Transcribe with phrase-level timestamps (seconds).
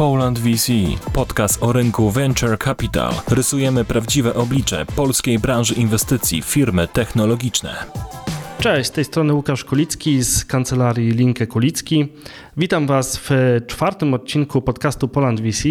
[0.00, 0.72] Poland VC,
[1.12, 3.12] podcast o rynku Venture Capital.
[3.28, 7.74] Rysujemy prawdziwe oblicze polskiej branży inwestycji, firmy technologiczne.
[8.60, 12.08] Cześć, z tej strony Łukasz Kulicki z kancelarii Linkę Kulicki.
[12.56, 13.30] Witam Was w
[13.66, 15.64] czwartym odcinku podcastu Poland VC.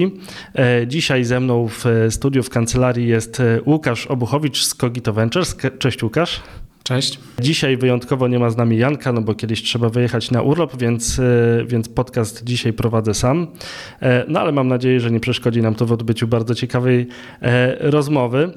[0.56, 5.56] E, dzisiaj ze mną w studiu w kancelarii jest Łukasz Obuchowicz z Cogito Ventures.
[5.80, 6.42] Cześć Łukasz.
[6.90, 7.20] Cześć.
[7.40, 11.20] Dzisiaj wyjątkowo nie ma z nami Janka, no bo kiedyś trzeba wyjechać na urlop, więc,
[11.20, 13.48] e, więc podcast dzisiaj prowadzę sam.
[14.02, 17.08] E, no ale mam nadzieję, że nie przeszkodzi nam to w odbyciu bardzo ciekawej
[17.42, 18.52] e, rozmowy.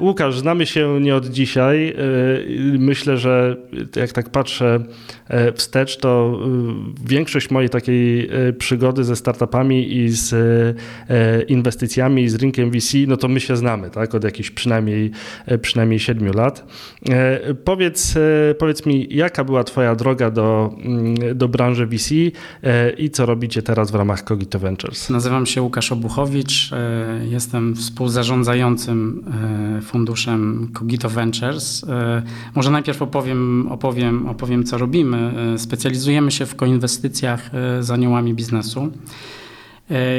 [0.00, 1.94] Łukasz, znamy się nie od dzisiaj.
[2.78, 3.56] Myślę, że
[3.96, 4.80] jak tak patrzę
[5.54, 6.40] wstecz, to
[7.04, 10.34] większość mojej takiej przygody ze startupami i z
[11.48, 14.14] inwestycjami i z rynkiem VC, no to my się znamy, tak?
[14.14, 15.10] Od jakichś przynajmniej,
[15.62, 16.64] przynajmniej 7 lat.
[17.64, 22.14] Powiedz, e, powiedz mi, jaka była Twoja droga do, mm, do branży VC
[22.62, 25.10] e, i co robicie teraz w ramach Cogito Ventures?
[25.10, 29.24] Nazywam się Łukasz Obuchowicz, e, jestem współzarządzającym
[29.82, 31.84] funduszem Cogito Ventures.
[32.54, 35.32] Może najpierw opowiem, opowiem, opowiem co robimy.
[35.58, 38.92] Specjalizujemy się w koinwestycjach z aniołami biznesu.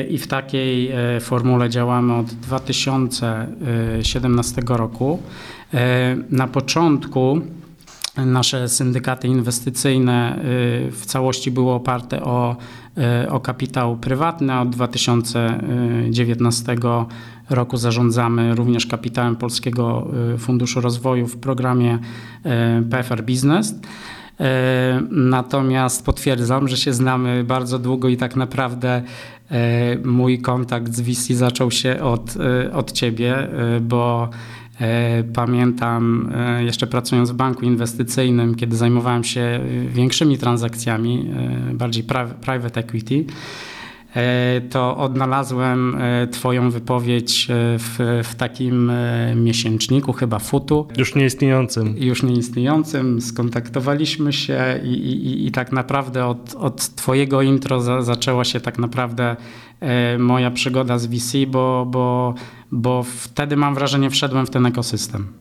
[0.09, 5.20] I w takiej formule działamy od 2017 roku.
[5.73, 7.42] E, na początku
[8.18, 10.40] nasze syndykaty inwestycyjne e,
[10.92, 12.56] w całości były oparte o,
[12.98, 16.76] e, o kapitał prywatny, od 2019
[17.50, 20.08] roku zarządzamy również kapitałem Polskiego
[20.38, 22.00] Funduszu Rozwoju w programie
[22.90, 23.76] PFR Business.
[25.12, 29.02] Natomiast potwierdzam, że się znamy bardzo długo i tak naprawdę
[30.06, 32.34] mój kontakt z VC zaczął się od,
[32.73, 33.48] od ciebie,
[33.82, 34.30] bo
[35.33, 41.30] pamiętam e, jeszcze pracując w banku inwestycyjnym, kiedy zajmowałem się większymi transakcjami,
[41.72, 42.03] e, bardziej
[42.42, 43.25] private equity,
[44.70, 45.98] to odnalazłem
[46.31, 48.92] Twoją wypowiedź w, w takim
[49.36, 50.88] miesięczniku, chyba Futu.
[50.98, 51.95] Już nieistniejącym.
[51.98, 53.21] Już nieistniejącym.
[53.21, 58.80] Skontaktowaliśmy się i, i, i tak naprawdę od, od Twojego intro za, zaczęła się tak
[58.80, 59.36] naprawdę
[60.20, 62.33] moja przygoda z VC, bo, bo
[62.71, 65.33] bo wtedy mam wrażenie wszedłem w ten ekosystem.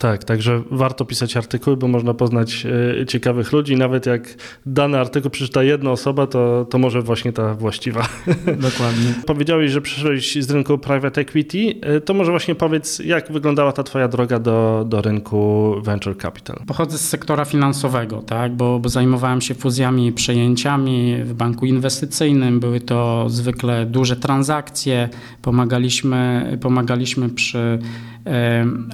[0.00, 2.66] Tak, także warto pisać artykuły, bo można poznać
[3.00, 3.76] e, ciekawych ludzi.
[3.76, 4.34] Nawet jak
[4.66, 8.08] dany artykuł przeczyta jedna osoba, to, to może właśnie ta właściwa.
[8.68, 9.14] Dokładnie.
[9.26, 11.74] Powiedziałeś, że przyszedłeś z rynku private equity.
[11.82, 16.56] E, to może właśnie powiedz, jak wyglądała ta twoja droga do, do rynku venture capital?
[16.66, 22.60] Pochodzę z sektora finansowego, tak, bo, bo zajmowałem się fuzjami i przejęciami w banku inwestycyjnym.
[22.60, 25.08] Były to zwykle duże transakcje.
[25.42, 27.78] Pomagaliśmy, pomagaliśmy przy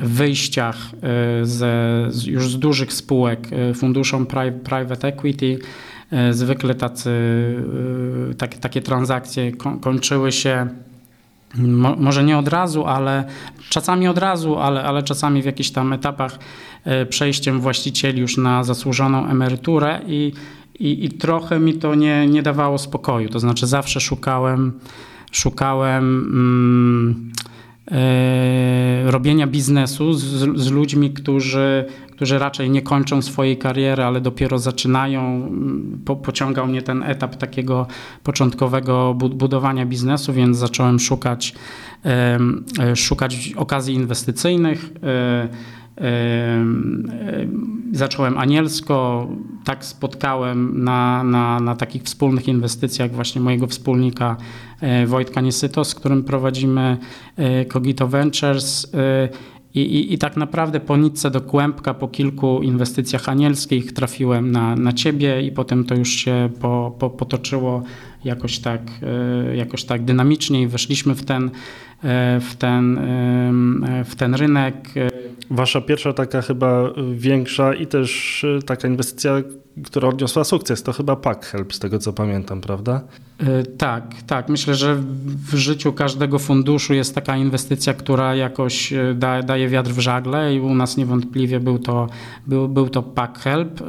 [0.02, 0.98] wyjściach e,
[1.46, 4.26] z, już z dużych spółek e, funduszom
[4.64, 5.58] private equity.
[6.10, 7.10] E, zwykle tacy,
[8.38, 10.68] takie, takie transakcje kończyły się
[11.98, 13.24] może nie od razu, ale
[13.70, 16.38] czasami od razu, ale, ale czasami w jakichś tam etapach
[17.08, 20.32] przejściem właścicieli już na zasłużoną emeryturę i,
[20.78, 23.28] i, i trochę mi to nie, nie dawało spokoju.
[23.28, 24.80] To znaczy zawsze szukałem,
[25.32, 26.04] szukałem.
[26.04, 27.32] Mm,
[29.04, 30.24] robienia biznesu z,
[30.60, 35.50] z, ludźmi, którzy, którzy raczej nie kończą swojej kariery, ale dopiero zaczynają.
[36.04, 37.86] Po, pociągał mnie ten etap takiego
[38.22, 41.54] początkowego budowania biznesu, więc zacząłem szukać,
[42.04, 44.90] e, szukać okazji inwestycyjnych.
[47.92, 49.28] Zacząłem anielsko,
[49.64, 54.36] tak spotkałem na, na, na takich wspólnych inwestycjach właśnie mojego wspólnika
[54.80, 56.96] e, Wojtka Niesyto, z którym prowadzimy
[57.36, 58.94] e, Cogito Ventures.
[58.94, 59.28] E,
[59.74, 64.76] I, i, I, tak naprawdę po nitce do kłębka, po kilku inwestycjach anielskich trafiłem na,
[64.76, 67.82] na ciebie i potem to już się po, po, potoczyło
[68.24, 68.82] jakoś tak,
[69.54, 71.50] jakoś tak dynamicznie i weszliśmy w ten,
[72.40, 73.00] w ten,
[74.04, 74.74] w ten rynek.
[75.50, 79.32] Wasza pierwsza taka chyba większa i też y, taka inwestycja,
[79.84, 83.00] która odniosła sukces, to chyba Pack Help, z tego co pamiętam, prawda?
[83.42, 84.48] Y, tak, tak.
[84.48, 84.96] Myślę, że
[85.52, 90.60] w życiu każdego funduszu jest taka inwestycja, która jakoś da, daje wiatr w żagle i
[90.60, 92.06] u nas niewątpliwie był to,
[92.46, 93.80] był, był to Pack Help.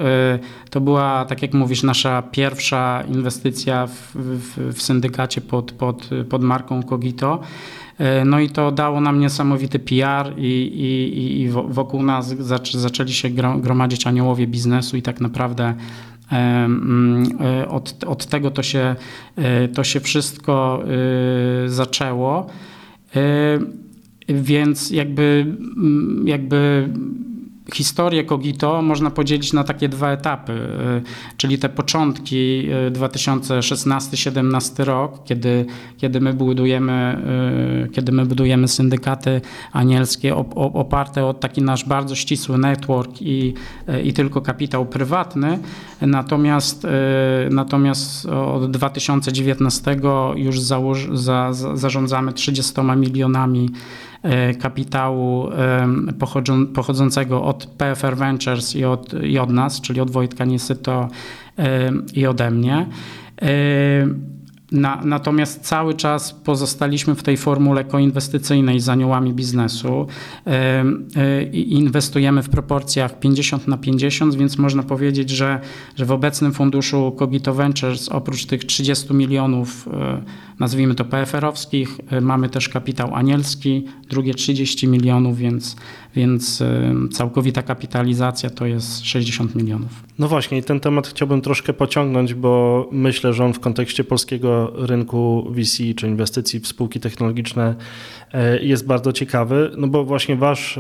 [0.69, 6.43] To była, tak jak mówisz, nasza pierwsza inwestycja w, w, w syndykacie pod, pod, pod
[6.43, 7.39] marką Cogito.
[7.97, 12.35] E, no i to dało nam niesamowity PR i, i, i wokół nas
[12.71, 13.29] zaczęli się
[13.59, 15.73] gromadzić aniołowie biznesu i tak naprawdę
[16.31, 16.69] e,
[17.61, 18.95] e, od, od tego to się,
[19.73, 20.83] to się wszystko
[21.67, 22.47] zaczęło.
[24.29, 25.55] Więc jakby,
[26.25, 26.89] jakby
[27.73, 35.65] historię Kogito można podzielić na takie dwa etapy, y, czyli te początki 2016-17 rok, kiedy,
[35.97, 37.21] kiedy, my budujemy,
[37.85, 39.41] y, kiedy my budujemy syndykaty
[39.71, 43.53] anielskie oparte o taki nasz bardzo ścisły network i,
[44.03, 45.59] i tylko kapitał prywatny.
[46.01, 46.87] Natomiast,
[47.51, 49.97] natomiast od 2019
[50.35, 53.69] już założ, za, za, zarządzamy 30 milionami
[54.59, 55.49] kapitału
[56.73, 61.07] pochodzącego od PFR Ventures i od, i od nas, czyli od Wojtka Niesyto
[62.13, 62.87] i ode mnie.
[64.71, 70.07] E, na, natomiast cały czas pozostaliśmy w tej formule koinwestycyjnej z aniołami biznesu.
[70.47, 75.59] E, inwestujemy w proporcjach 50 na 50, więc można powiedzieć, że,
[75.95, 79.89] że w obecnym funduszu Cogito Ventures oprócz tych 30 milionów
[80.59, 81.99] nazwijmy to PFR-owskich.
[82.09, 85.75] E, mamy też kapitał anielski, drugie 30 milionów, więc,
[86.15, 90.03] więc e, całkowita kapitalizacja to jest 60 milionów.
[90.19, 94.73] No właśnie, i ten temat chciałbym troszkę pociągnąć, bo myślę, że on w kontekście polskiego
[94.75, 97.75] rynku VC czy inwestycji w spółki technologiczne
[98.33, 100.79] e, jest bardzo ciekawy, no bo właśnie wasz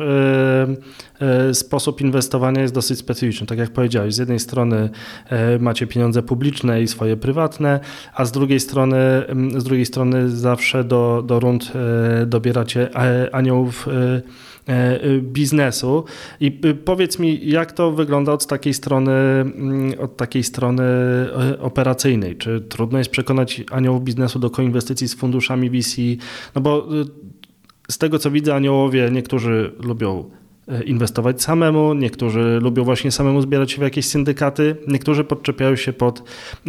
[1.53, 3.47] sposób inwestowania jest dosyć specyficzny.
[3.47, 4.89] Tak jak powiedziałeś, z jednej strony
[5.59, 7.79] macie pieniądze publiczne i swoje prywatne,
[8.13, 8.97] a z drugiej strony,
[9.57, 14.21] z drugiej strony zawsze do, do rund e, dobieracie e, aniołów e,
[15.21, 16.03] biznesu.
[16.39, 16.51] I
[16.85, 20.83] powiedz mi, jak to wygląda od takiej strony, mm, od takiej strony
[21.59, 22.35] operacyjnej?
[22.35, 26.01] Czy trudno jest przekonać aniołów biznesu do koinwestycji z funduszami VC?
[26.55, 26.87] No bo
[27.89, 30.46] z tego co widzę, aniołowie niektórzy lubią E,
[30.85, 36.23] inwestować samemu, niektórzy lubią właśnie samemu zbierać się w jakieś syndykaty, niektórzy podczepiają się pod,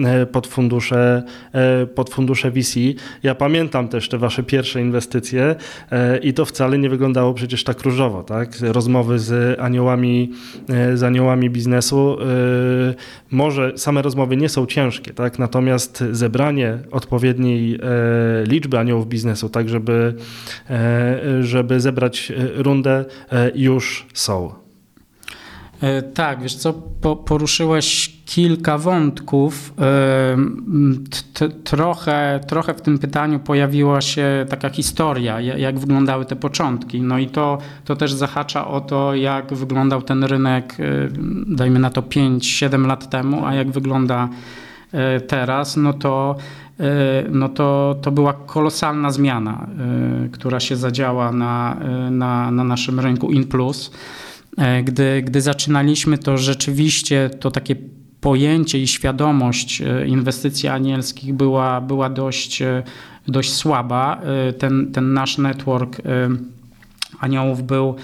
[0.04, 1.22] e, pod, fundusze,
[1.52, 2.80] e, pod fundusze VC.
[3.22, 5.54] Ja pamiętam też te wasze pierwsze inwestycje
[6.22, 8.60] i to wcale nie wyglądało przecież tak różowo, tak?
[8.60, 10.32] Rozmowy z aniołami,
[10.94, 12.16] z aniołami biznesu,
[13.30, 15.38] może same rozmowy nie są ciężkie, tak?
[15.38, 17.78] Natomiast zebranie odpowiedniej
[18.46, 20.14] liczby aniołów biznesu, tak żeby,
[21.40, 23.04] żeby zebrać rundę
[23.54, 24.52] już już są.
[25.80, 26.72] E, tak, wiesz co,
[27.24, 29.74] poruszyłeś kilka wątków.
[29.80, 30.36] E,
[31.64, 37.02] trochę, trochę w tym pytaniu pojawiła się taka historia, jak wyglądały te początki.
[37.02, 40.84] No i to, to też zahacza o to, jak wyglądał ten rynek, e,
[41.46, 44.28] dajmy na to 5-7 lat temu, a jak wygląda
[45.28, 46.36] teraz, no to
[47.30, 49.66] no to, to była kolosalna zmiana,
[50.32, 51.76] która się zadziała na,
[52.10, 53.90] na, na naszym rynku InPlus.
[53.90, 53.98] Plus.
[54.58, 57.76] E, gdy, gdy zaczynaliśmy, to rzeczywiście to takie
[58.20, 62.82] pojęcie i świadomość e, inwestycji anielskich była, była dość, e,
[63.28, 64.20] dość słaba.
[64.58, 66.02] Ten, ten nasz network
[67.20, 67.94] aniołów był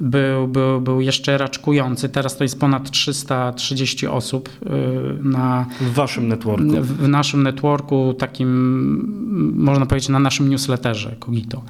[0.00, 2.08] był, był, był jeszcze raczkujący.
[2.08, 4.68] Teraz to jest ponad 330 osób y,
[5.22, 5.66] na...
[5.80, 6.82] W waszym networku.
[6.82, 11.62] W naszym networku, takim, można powiedzieć, na naszym newsletterze Cogito.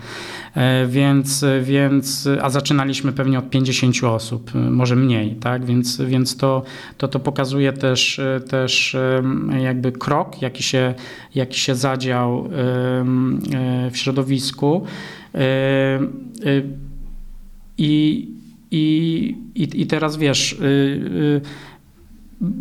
[0.55, 5.65] E, więc, więc, a zaczynaliśmy pewnie od 50 osób, y, może mniej, tak?
[5.65, 6.63] Więc, więc to,
[6.99, 8.97] to, to pokazuje też, y, też
[9.61, 10.95] jakby krok, jaki się,
[11.35, 12.49] jaki się zadział
[13.91, 14.85] w środowisku.
[17.81, 18.29] I,
[18.71, 21.41] i, i, teraz wiesz, y, y,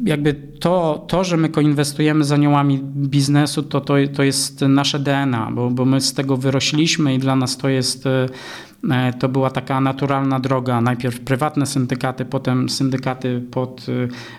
[0.06, 5.52] jakby to, to, że my koinwestujemy z aniołami biznesu, to, to, to jest nasze DNA,
[5.52, 8.10] bo, bo my z tego wyrośliśmy i dla nas to jest y,
[9.20, 10.82] to była taka naturalna droga.
[10.82, 13.86] Najpierw prywatne syndykaty, potem syndykaty pod,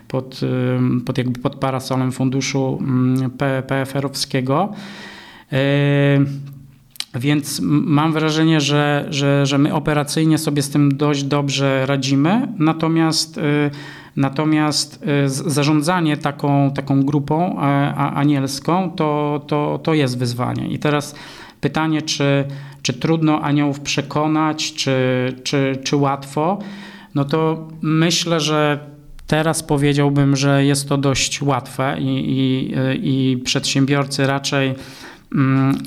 [0.08, 0.40] pod,
[1.06, 3.30] pod, jakby pod parasolem funduszu mm,
[3.66, 4.72] PFR-owskiego.
[7.14, 13.38] Więc mam wrażenie, że, że, że my operacyjnie sobie z tym dość dobrze radzimy, natomiast,
[13.38, 13.70] y,
[14.16, 17.58] natomiast y, zarządzanie taką, taką grupą
[17.96, 20.68] anielską to, to, to jest wyzwanie.
[20.68, 21.14] I teraz
[21.60, 22.44] pytanie, czy,
[22.82, 24.92] czy trudno aniołów przekonać, czy,
[25.44, 26.58] czy, czy łatwo,
[27.14, 28.90] no to myślę, że
[29.30, 34.74] Teraz powiedziałbym, że jest to dość łatwe i, i, i przedsiębiorcy raczej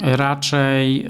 [0.02, 1.10] raczej y,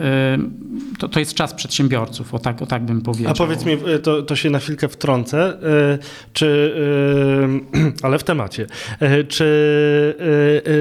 [1.00, 3.32] to, to jest czas przedsiębiorców, o tak, o tak bym powiedział.
[3.32, 6.00] A powiedz mi, y, to, to się na chwilkę wtrącę, y,
[6.34, 6.76] czy,
[8.04, 8.68] ale w temacie,
[9.28, 9.44] czy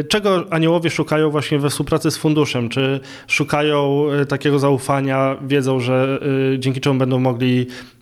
[0.08, 2.68] czego aniołowie szukają właśnie we współpracy z funduszem?
[2.68, 6.20] Czy szukają takiego zaufania, wiedzą, że
[6.58, 7.66] dzięki czemu będą mogli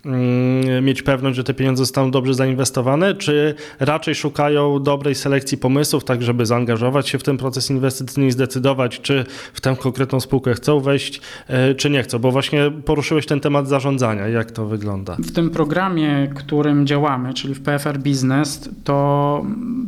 [0.81, 6.23] mieć pewność, że te pieniądze zostaną dobrze zainwestowane, czy raczej szukają dobrej selekcji pomysłów, tak
[6.23, 10.79] żeby zaangażować się w ten proces inwestycyjny i zdecydować, czy w tę konkretną spółkę chcą
[10.79, 12.19] wejść, e, czy nie chcą?
[12.19, 14.27] Bo właśnie poruszyłeś ten temat zarządzania.
[14.27, 15.15] Jak to wygląda?
[15.19, 19.45] W tym programie, którym działamy, czyli w PFR Business, to,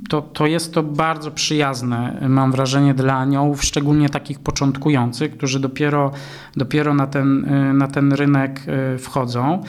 [0.09, 6.11] to, to jest to bardzo przyjazne, mam wrażenie, dla aniołów, szczególnie takich początkujących, którzy dopiero,
[6.57, 7.45] dopiero na, ten,
[7.77, 9.63] na ten rynek e, wchodzą.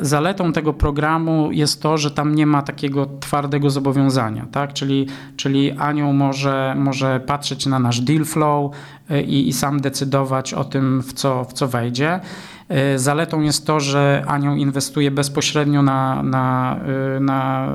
[0.00, 4.72] Zaletą tego programu jest to, że tam nie ma takiego twardego zobowiązania, tak?
[4.72, 8.72] czyli, czyli anioł może, może patrzeć na nasz deal flow
[9.10, 12.20] e, i, i sam decydować o tym, w co, w co wejdzie.
[12.68, 16.76] E, zaletą jest to, że Anioł inwestuje bezpośrednio na, na,
[17.16, 17.68] e, na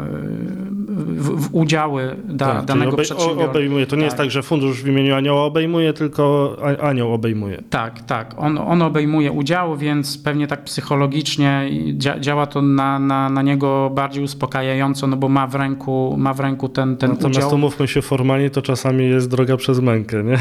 [0.88, 3.50] w, w udziały da, tak, danego obej, przedsiębiorstwa.
[3.50, 3.88] Obejmuje.
[3.88, 4.06] To nie tak.
[4.06, 7.64] jest tak, że fundusz w imieniu Anioła obejmuje, tylko Anioł obejmuje.
[7.70, 8.36] Tak, tak.
[8.38, 13.92] On, on obejmuje udział, więc pewnie tak psychologicznie dzia, działa to na, na, na niego
[13.96, 17.50] bardziej uspokajająco, no bo ma w ręku, ma w ręku ten, ten Natomiast udział.
[17.50, 20.38] to mówmy się formalnie, to czasami jest droga przez mękę, nie?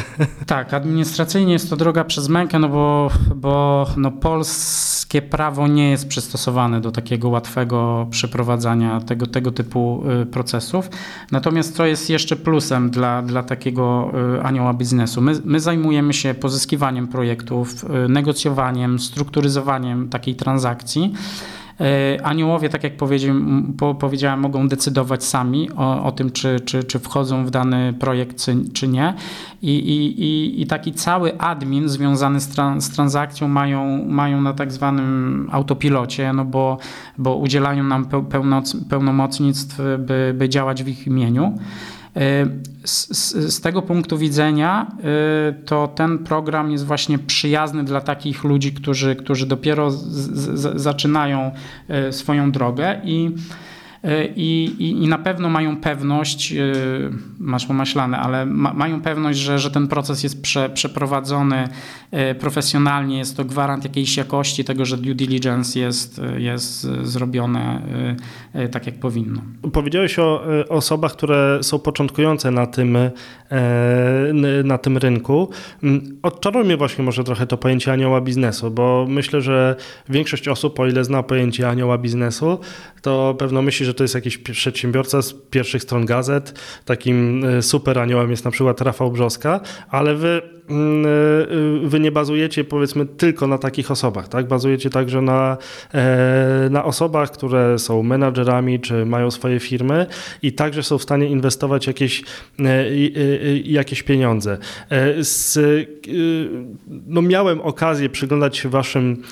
[0.46, 5.90] Tak, administracyjnie jest to droga przez mękę, no bo, bo no Pol polskie prawo nie
[5.90, 10.90] jest przystosowane do takiego łatwego przeprowadzania tego, tego typu y, procesów.
[11.30, 15.20] Natomiast co jest jeszcze plusem dla, dla takiego y, anioła biznesu?
[15.20, 21.12] My, my zajmujemy się pozyskiwaniem projektów, y, negocjowaniem, strukturyzowaniem takiej transakcji.
[21.82, 22.96] E, aniołowie, tak jak
[23.98, 28.88] powiedziałem, mogą decydować sami o, o tym, czy, czy, czy wchodzą w dany projekt, czy,
[28.88, 29.14] nie.
[29.62, 32.48] I, i, I taki cały admin związany z,
[32.78, 36.78] z transakcją mają, mają na tak zwanym autopilocie, no bo,
[37.18, 38.06] bo udzielają nam
[38.90, 41.58] pełnomocnictw, by, by działać w ich imieniu.
[42.84, 44.86] Z, z, z, tego punktu widzenia
[45.50, 51.50] y, to ten program jest właśnie przyjazny dla takich ludzi, którzy, którzy dopiero z, zaczynają
[52.08, 53.30] y, swoją drogę i
[54.36, 59.58] i, i, i na pewno mają pewność, y, masz pomaślane, ale ma, mają pewność, że,
[59.58, 61.68] że ten proces jest prze, przeprowadzony
[62.30, 67.82] y, profesjonalnie, jest to gwarant jakiejś jakości tego, że due diligence jest, jest zrobione
[68.72, 69.42] tak, jak powinno.
[69.72, 73.10] Powiedziałeś o osobach, które są początkujące na tym, e,
[74.64, 75.48] na tym rynku.
[75.82, 79.76] Mm, odczaruj mnie właśnie może trochę to pojęcie anioła biznesu, bo myślę, że
[80.08, 82.58] większość osób, o ile zna pojęcie anioła biznesu,
[83.02, 86.60] to pewno myśli, że to jest jakiś przedsiębiorca z pierwszych stron gazet.
[86.84, 90.42] Takim e, super aniołem jest na przykład Rafał Brzoska, ale wy
[91.82, 94.48] wy nie bazujecie powiedzmy tylko na takich osobach, tak?
[94.48, 95.56] Bazujecie także na,
[95.94, 100.06] e, na osobach, które są menadżerami czy mają swoje firmy
[100.42, 102.22] i także są w stanie inwestować jakieś,
[102.58, 102.90] e,
[103.64, 104.58] jakieś pieniądze.
[104.90, 105.58] E, z,
[107.06, 109.22] no miałem okazję przyglądać się waszym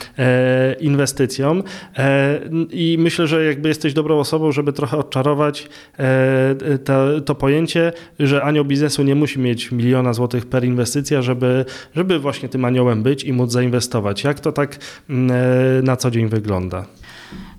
[0.81, 1.63] inwestycjom
[2.71, 5.69] i myślę, że jakby jesteś dobrą osobą, żeby trochę odczarować
[6.85, 12.19] to, to pojęcie, że anioł biznesu nie musi mieć miliona złotych per inwestycja, żeby, żeby
[12.19, 14.25] właśnie tym aniołem być i móc zainwestować.
[14.25, 14.79] Jak to tak
[15.11, 16.85] mm, e, na co dzień wygląda?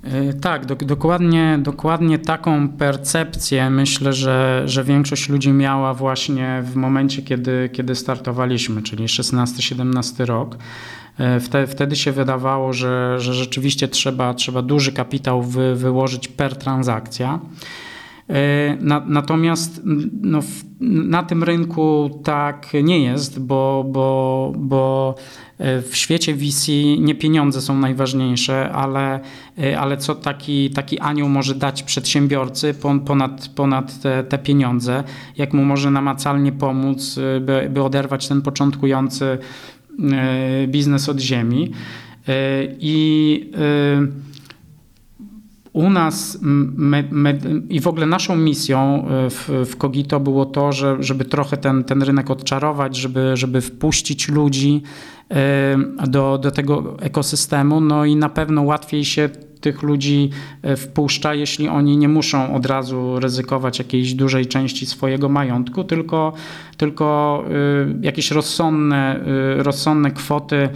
[0.04, 6.76] E, tak, do, dokładnie, dokładnie taką percepcję myślę, że, że większość ludzi miała właśnie w
[6.76, 10.58] momencie, kiedy, kiedy startowaliśmy, czyli 16-17 rok.
[11.18, 16.56] E, wtedy, wtedy się wydawało, że, że rzeczywiście trzeba, trzeba duży kapitał wy, wyłożyć per
[16.56, 17.40] transakcja.
[18.32, 19.82] E, na, natomiast
[20.22, 20.40] no,
[20.80, 25.16] na tym rynku tak nie jest, bo, bo, bo
[25.58, 29.20] e, w świecie VC nie pieniądze są najważniejsze, ale,
[29.58, 35.04] e, ale co taki, taki anioł może dać przedsiębiorcy ponad, ponad te, te pieniądze,
[35.38, 39.38] jak mu może namacalnie pomóc, by, by oderwać ten początkujący
[40.68, 41.72] biznes od ziemi.
[42.80, 43.52] I
[45.74, 50.72] u nas me, me, i w ogóle naszą misją e, w, w Kogito było to,
[50.72, 54.82] że, żeby trochę ten, ten rynek odczarować, żeby, żeby wpuścić ludzi
[55.30, 57.82] e, do, do tego ekosystemu.
[57.82, 59.30] No i na pewno łatwiej się
[59.62, 60.30] tych ludzi
[60.62, 66.34] e, wpuszcza, jeśli oni nie muszą od razu ryzykować jakiejś dużej części swojego majątku, tylko,
[66.78, 67.44] tylko
[68.02, 69.20] jakieś rozsądne,
[69.58, 70.70] rozsądne kwoty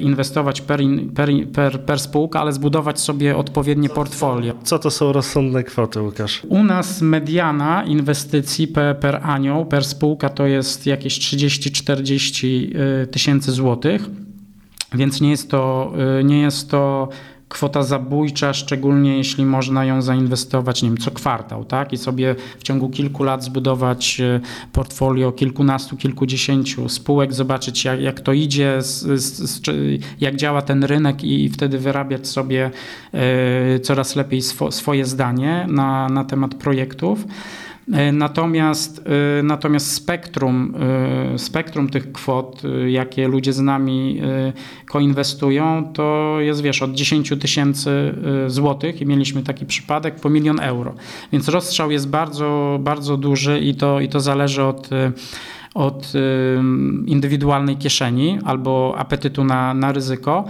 [0.00, 0.80] inwestować per,
[1.14, 4.54] per, per, per spółkę, ale zbudować sobie odpowiednie portfolio.
[4.62, 6.42] Co to są rozsądne kwoty, Łukasz?
[6.48, 13.52] U nas mediana inwestycji per, per anioł, per spółka to jest jakieś 30-40 e, tysięcy
[13.52, 14.10] złotych,
[14.94, 17.08] więc nie jest to, e, nie jest to
[17.48, 21.92] kwota zabójcza, szczególnie jeśli można ją zainwestować, nie wiem, co kwartał, tak?
[21.92, 24.40] I sobie w ciągu kilku lat zbudować e,
[24.72, 29.60] portfolio kilkunastu, kilkudziesięciu spółek, zobaczyć jak, jak to idzie, z, z,
[30.20, 32.70] jak działa ten rynek i wtedy wyrabiać sobie
[33.76, 37.24] y, coraz lepiej swo, swoje zdanie na, na temat projektów.
[37.92, 39.02] E, natomiast,
[39.38, 40.74] e, natomiast spektrum,
[41.34, 44.20] e, spektrum tych kwot, jakie ludzie z nami
[44.88, 48.14] koinwestują, to jest wiesz, od 10 tysięcy
[48.46, 50.94] złotych i mieliśmy taki przypadek po milion euro.
[51.32, 54.88] Więc rozstrzał jest bardzo, bardzo duży i to, i to zależy od
[55.74, 56.12] od
[57.06, 60.44] indywidualnej kieszeni albo apetytu na, na ryzyko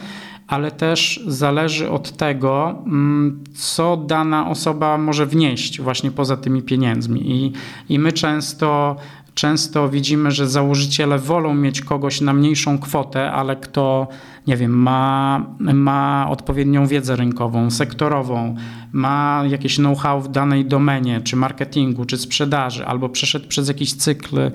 [0.47, 7.31] ale też zależy od tego, mm, co dana osoba może wnieść właśnie poza tymi pieniędzmi.
[7.31, 7.53] I,
[7.89, 8.97] i my często
[9.35, 14.09] często widzimy, że założyciele wolą mieć kogoś na mniejszą kwotę, ale kto,
[14.47, 18.55] nie wiem, ma, ma odpowiednią wiedzę rynkową, sektorową,
[18.93, 24.39] ma jakieś know-how w danej domenie, czy marketingu, czy sprzedaży, albo przeszedł przez jakiś cykl
[24.39, 24.51] y,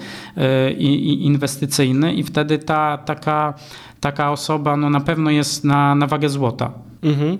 [1.01, 3.53] inwestycyjny i wtedy ta taka
[4.00, 6.72] taka osoba no, na pewno jest na, na wagę złota.
[7.03, 7.37] Mhm.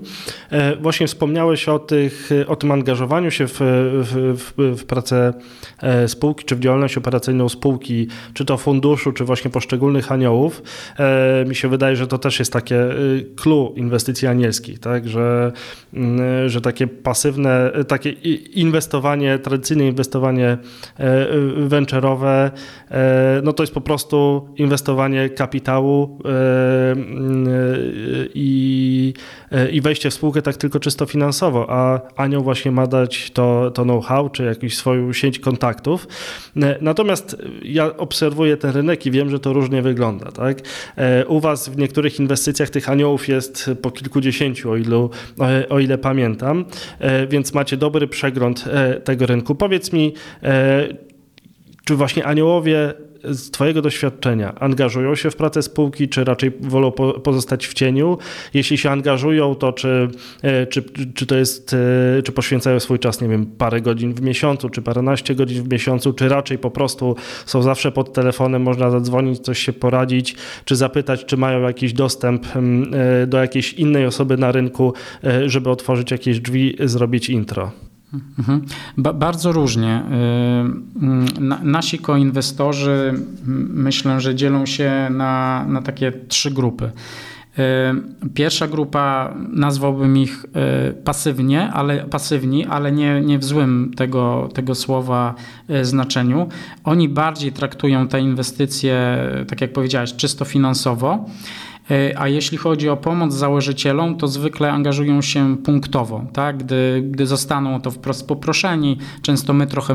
[0.50, 5.32] E, właśnie wspomniałeś o, tych, o tym angażowaniu się w, w, w, pracę
[5.82, 10.62] e, spółki, czy w działalność operacyjną spółki, czy to funduszu, czy właśnie poszczególnych aniołów.
[10.98, 12.88] E, mi się wydaje, że to też jest takie
[13.36, 15.08] clue inwestycji anielskich, tak?
[15.08, 15.52] że,
[15.94, 20.58] mm, że takie pasywne, takie inwestowanie, tradycyjne inwestowanie
[21.68, 22.50] venture'owe,
[23.42, 26.18] no to jest po prostu inwestowanie kapitału
[28.34, 29.14] i
[29.49, 33.70] E, i wejście w spółkę tak tylko czysto finansowo, a Anioł właśnie ma dać to,
[33.70, 36.08] to know-how, czy jakąś swoją sieć kontaktów.
[36.56, 40.32] E, natomiast ja obserwuję ten rynek i wiem, że to różnie wygląda.
[40.32, 40.58] Tak?
[40.96, 45.10] E, u Was w niektórych inwestycjach tych aniołów jest po kilkudziesięciu, o, ilu,
[45.68, 46.64] o ile pamiętam,
[47.28, 48.64] więc macie dobry przegląd
[49.04, 49.54] tego rynku.
[49.54, 50.14] Powiedz mi,
[51.90, 52.94] czy właśnie aniołowie
[53.24, 58.18] z Twojego doświadczenia angażują się w pracę spółki, czy raczej wolą pozostać w cieniu?
[58.54, 60.08] Jeśli się angażują, to czy,
[60.42, 61.74] e, czy, czy to jest,
[62.18, 65.72] e, czy poświęcają swój czas, nie wiem, parę godzin w miesiącu, czy paręnaście godzin w
[65.72, 67.16] miesiącu, czy raczej po prostu
[67.46, 72.46] są zawsze pod telefonem, można zadzwonić, coś się poradzić, czy zapytać, czy mają jakiś dostęp
[72.56, 74.92] e, do jakiejś innej osoby na rynku,
[75.46, 77.89] żeby otworzyć jakieś drzwi, zrobić intro?
[78.12, 78.64] Mhm.
[78.96, 80.02] Ba bardzo różnie.
[81.42, 83.14] Y, nasi koinwestorzy
[83.74, 86.84] myślę, że dzielą się na, na takie trzy grupy.
[86.84, 94.48] Y, pierwsza grupa nazwałbym ich y, pasywnie, ale, pasywni, ale nie, nie w złym tego,
[94.54, 95.34] tego słowa
[95.82, 96.48] znaczeniu.
[96.84, 99.18] Oni bardziej traktują te inwestycje,
[99.48, 101.24] tak jak powiedziałeś, czysto finansowo.
[101.90, 106.56] E, a jeśli chodzi o pomoc założycielom, to zwykle angażują się punktowo, tak?
[106.58, 108.98] gdy, gdy zostaną o to wprost poproszeni.
[109.22, 109.94] Często my trochę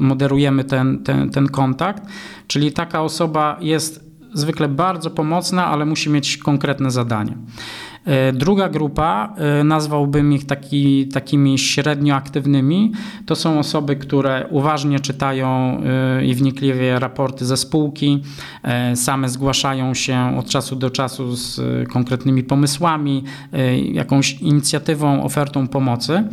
[0.00, 2.02] moderujemy ten, ten, ten kontakt,
[2.46, 7.36] czyli taka osoba jest zwykle bardzo pomocna, ale musi mieć konkretne zadanie.
[8.04, 12.92] E, druga grupa, e, nazwałbym ich taki, takimi średnio aktywnymi,
[13.26, 18.22] to są osoby, które uważnie czytają e, i wnikliwie raporty ze spółki,
[18.94, 23.24] same zgłaszają się od czasu do czasu z konkretnymi pomysłami,
[23.92, 26.24] jakąś inicjatywą, ofertą pomocy.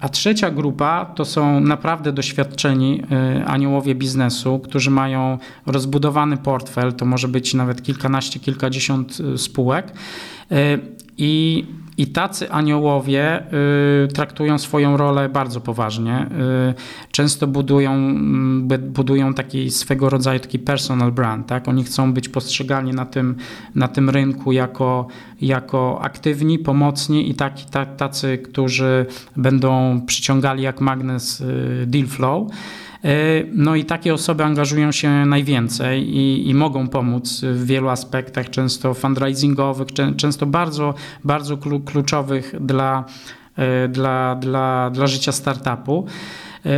[0.00, 3.02] A trzecia grupa to są naprawdę doświadczeni
[3.46, 9.92] aniołowie biznesu, którzy mają rozbudowany portfel, to może być nawet kilkanaście, kilkadziesiąt spółek.
[11.18, 11.64] I,
[12.00, 13.42] i tacy aniołowie
[14.04, 16.26] y, traktują swoją rolę bardzo poważnie.
[16.70, 21.46] Y, często budują, mm, budują taki swego rodzaju taki personal brand.
[21.46, 21.68] Tak?
[21.68, 23.36] Oni chcą być postrzegani na tym,
[23.74, 25.06] na tym rynku jako,
[25.40, 27.64] jako aktywni, pomocni i taki,
[27.96, 32.50] tacy, którzy będą przyciągali jak magnes y, deal flow.
[33.04, 38.50] E, no i takie osoby angażują się najwięcej i, i mogą pomóc w wielu aspektach,
[38.50, 43.04] często fundraisingowych, często bardzo, bardzo kluczowych dla,
[43.56, 46.06] e, dla, dla, dla życia startupu.
[46.66, 46.70] E,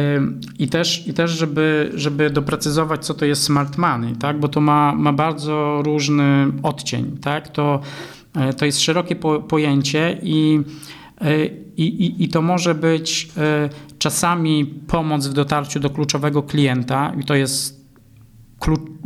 [0.58, 4.40] I też, i też żeby, żeby doprecyzować, co to jest smart money, tak?
[4.40, 7.18] bo to ma, ma bardzo różny odcień.
[7.22, 7.48] Tak?
[7.48, 7.80] To,
[8.56, 10.60] to jest szerokie po, pojęcie i
[11.76, 13.28] I, i, I, to może być
[14.02, 17.81] czasami pomoc w dotarciu do kluczowego klienta, i to jest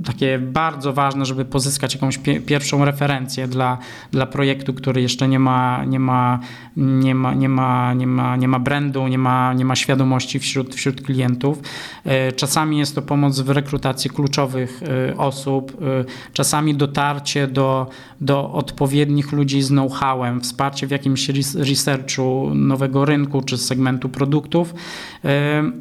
[0.05, 3.79] takie bardzo ważne, żeby pozyskać jakąś pierwszą referencję dla,
[4.11, 6.41] dla projektu, który jeszcze nie ma, nie ma,
[6.77, 10.75] nie ma, nie ma, nie ma, nie ma brandu, nie ma, nie ma świadomości wśród,
[10.75, 11.59] wśród klientów.
[12.05, 17.87] E, czasami jest to pomoc w rekrutacji kluczowych e, osób, e, czasami dotarcie do,
[18.21, 24.75] do odpowiednich ludzi z know-howem, wsparcie w jakimś researchu nowego rynku czy segmentu produktów,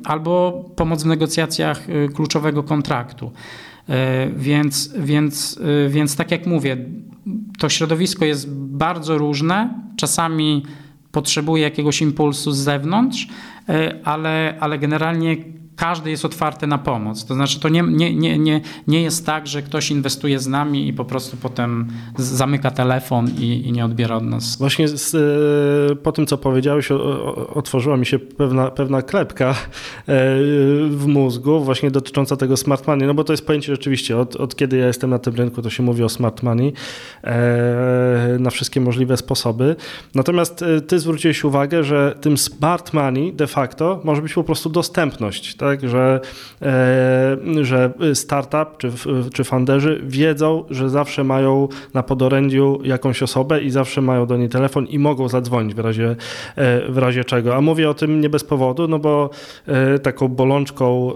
[0.05, 3.31] albo pomoc w negocjacjach kluczowego kontraktu.
[3.89, 6.78] E, więc, więc, e, więc tak jak mówię,
[7.60, 9.74] to środowisko jest bardzo różne.
[9.98, 10.63] Czasami
[11.12, 13.28] potrzebuje jakiegoś impulsu z zewnątrz,
[13.69, 15.36] e, ale, ale generalnie
[15.75, 17.25] każdy jest otwarty na pomoc.
[17.25, 20.88] To znaczy, to nie, nie, nie, nie, nie jest tak, że ktoś inwestuje z nami
[20.88, 24.57] i po prostu potem zamyka telefon i, i nie odbiera od nas.
[24.57, 25.15] Właśnie z,
[25.91, 26.91] e, po tym, co powiedziałeś,
[27.53, 29.55] otworzyła mi się pewna, pewna klepka e,
[30.89, 34.55] w mózgu, właśnie dotycząca tego smart money, no bo to jest pojęcie rzeczywiście, od, od
[34.55, 36.73] kiedy ja jestem na tym rynku, to się mówi o smart money
[37.23, 39.75] e, na wszystkie możliwe sposoby.
[40.15, 45.55] Natomiast ty zwróciłeś uwagę, że tym smart money de facto może być po prostu dostępność.
[45.55, 45.64] Tak?
[45.65, 46.19] Tak, że,
[46.62, 48.91] e, że startup czy,
[49.34, 54.49] czy funderzy wiedzą, że zawsze mają na podorędziu jakąś osobę i zawsze mają do niej
[54.49, 56.15] telefon i mogą zadzwonić w razie,
[56.56, 57.56] e, w razie czego.
[57.56, 59.30] A mówię o tym nie bez powodu, no bo
[59.67, 61.15] e, taką bolączką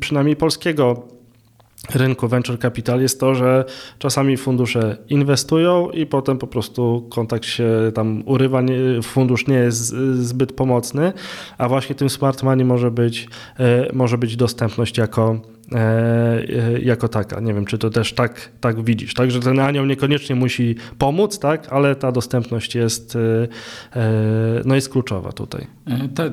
[0.00, 1.02] przynajmniej polskiego
[1.94, 3.64] rynku venture capital jest to, że
[3.98, 8.62] czasami fundusze inwestują i potem po prostu kontakt się tam urywa,
[9.02, 9.80] fundusz nie jest
[10.14, 11.12] zbyt pomocny,
[11.58, 15.40] a właśnie tym smart money może być, e, może być dostępność jako
[15.74, 17.40] E, e, jako taka.
[17.40, 19.30] Nie wiem, czy to też tak, tak widzisz, tak?
[19.30, 21.72] Że ten anioł niekoniecznie musi pomóc, tak?
[21.72, 23.18] Ale ta dostępność jest,
[24.64, 25.66] no jest kluczowa tutaj.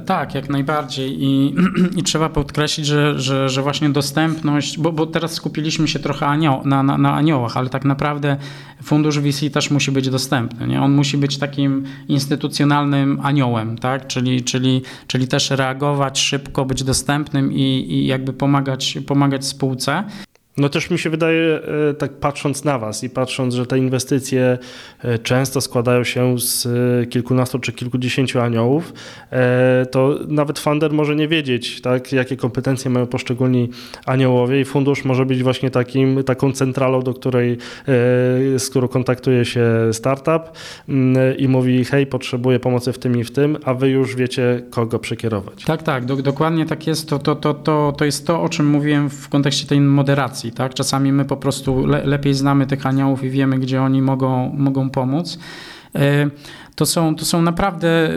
[0.05, 1.55] Tak, jak najbardziej I,
[1.99, 6.83] i trzeba podkreślić, że, że, że właśnie dostępność, bo, bo teraz skupiliśmy się trochę na,
[6.83, 8.37] na, na aniołach, ale tak naprawdę
[8.83, 10.67] fundusz VC też musi być dostępny.
[10.67, 10.81] Nie?
[10.81, 14.07] On musi być takim instytucjonalnym aniołem, tak?
[14.07, 20.03] czyli, czyli, czyli też reagować szybko, być dostępnym i, i jakby pomagać, pomagać spółce.
[20.57, 24.57] No też mi się wydaje, e, tak patrząc na Was i patrząc, że te inwestycje
[25.03, 28.93] e, często składają się z e, kilkunastu czy kilkudziesięciu aniołów,
[29.91, 33.69] to nawet funder może nie wiedzieć, tak, jakie kompetencje mają poszczególni
[34.05, 37.57] aniołowie i fundusz może być właśnie takim, taką centralą, do której,
[38.57, 40.43] z którą kontaktuje się startup
[40.89, 44.61] mm, i mówi, hej, potrzebuję pomocy w tym i w tym, a Wy już wiecie,
[44.69, 45.63] kogo przekierować.
[45.65, 47.09] Tak, tak, do, dokładnie tak jest.
[47.09, 50.73] To, to, to, to, to jest to, o czym mówiłem w kontekście tej moderacji tak?
[50.73, 54.89] Czasami my po prostu le, lepiej znamy tych aniołów i wiemy, gdzie oni mogą, mogą
[54.89, 55.39] pomóc.
[55.95, 56.29] E,
[56.75, 58.09] to są, to są naprawdę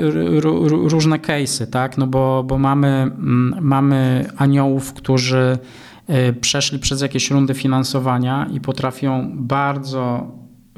[0.68, 1.98] różne case'y, tak?
[1.98, 5.58] No bo, bo mamy, mm, mamy aniołów, którzy
[6.06, 10.26] e, przeszli przez jakieś rundy finansowania i potrafią bardzo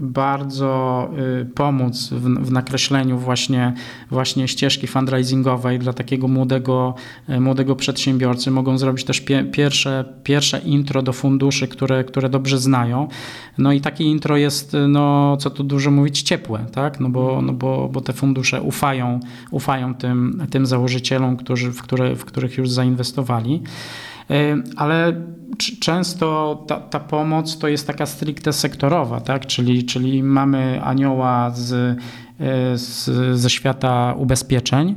[0.03, 1.09] bardzo
[1.43, 3.73] y, pomóc w, w, nakreśleniu właśnie,
[4.11, 6.95] właśnie ścieżki fundraisingowej dla takiego młodego,
[7.29, 8.51] y, młodego przedsiębiorcy.
[8.51, 13.09] Mogą zrobić też pie, pierwsze, pierwsze intro do funduszy, które, które dobrze znają.
[13.59, 17.01] No i takie intro jest, no, co tu dużo mówić, ciepłe, tak?
[17.01, 22.17] no, bo, no bo, bo te fundusze ufają, ufają tym, tym założycielom, którzy, w, które,
[22.17, 23.63] w których już zainwestowali.
[24.33, 25.13] Y, ale
[25.81, 29.47] często ta, ta, pomoc to jest taka stricte sektorowa, tak?
[29.47, 31.99] czyli, czyli mamy anioła z, y,
[32.79, 34.95] z, ze świata ubezpieczeń,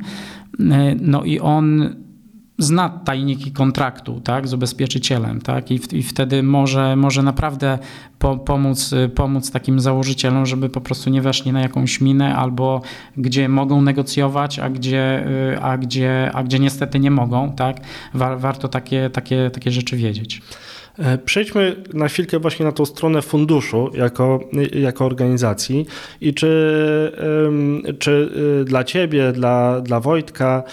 [0.59, 0.63] y,
[1.01, 1.95] no i on
[2.57, 7.79] zna tajniki kontraktu tak, z ubezpieczycielem tak, i, w, i wtedy może, może naprawdę
[8.19, 12.81] po, pomóc, pomóc takim założycielom, żeby po prostu nie weszli na jakąś minę albo
[13.17, 15.27] gdzie mogą negocjować, a gdzie,
[15.61, 17.51] a gdzie, a gdzie niestety nie mogą.
[17.51, 17.77] Tak.
[18.13, 20.41] warto takie, takie, takie rzeczy wiedzieć.
[20.99, 24.39] E, przejdźmy na chwilkę właśnie na tą stronę funduszu jako,
[24.73, 25.85] jako organizacji
[26.21, 26.55] i czy,
[27.99, 28.31] czy
[28.61, 30.63] y, dla Ciebie, dla, dla Wojtka,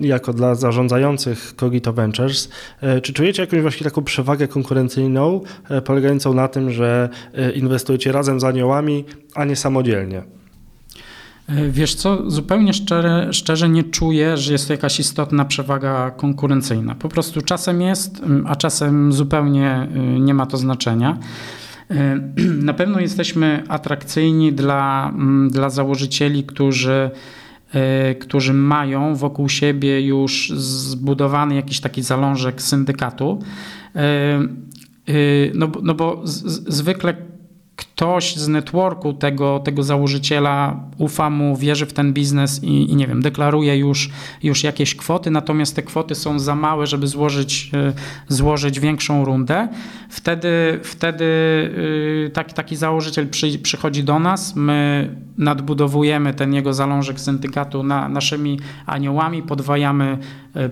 [0.00, 2.48] jako dla zarządzających Cogito Ventures,
[2.80, 7.08] e, czy czujecie jakąś właśnie taką przewagę konkurencyjną e, polegającą na tym, że
[7.54, 9.04] inwestujecie razem z aniołami,
[9.34, 10.43] a nie samodzielnie?
[11.48, 12.72] E, wiesz co, zupełnie
[13.30, 16.94] szczerze, nie czuję, że jest to jakaś istotna przewaga konkurencyjna.
[16.94, 21.18] Po prostu czasem jest, a czasem zupełnie y, nie ma to znaczenia.
[21.90, 22.20] E,
[22.68, 25.12] na pewno jesteśmy atrakcyjni dla,
[25.50, 27.10] dla założycieli, którzy,
[27.72, 33.42] e, którzy mają wokół siebie już zbudowany jakiś taki zalążek syndykatu.
[35.54, 37.14] No, no bo z, zwykle
[37.76, 43.06] ktoś z networku tego, tego założyciela ufa mu, wierzy w ten biznes i, i, nie
[43.06, 44.10] wiem, deklaruje już,
[44.42, 47.92] już jakieś kwoty, natomiast te kwoty są za małe, żeby złożyć, e,
[48.28, 49.68] złożyć większą rundę.
[50.08, 51.24] Wtedy, wtedy
[52.26, 58.60] e, taki, założyciel przy, przychodzi do nas, my nadbudowujemy ten jego zalążek syndykatu na, naszymi
[58.86, 60.18] aniołami, podwajamy,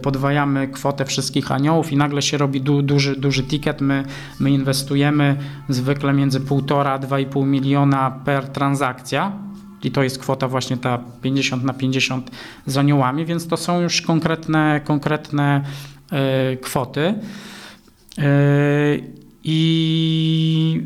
[0.02, 3.80] podwajamy kwotę wszystkich aniołów i nagle się robi du, duży, duży ticket.
[3.80, 4.04] My,
[4.40, 5.36] my inwestujemy
[5.68, 9.32] zwykle między 1,5-2,5 miliona per transakcja.
[9.82, 12.30] I to jest kwota właśnie ta 50 na 50
[12.66, 15.64] z aniołami, więc to są już konkretne, konkretne
[16.52, 17.14] y, kwoty.
[18.18, 19.12] Y,
[19.44, 20.82] I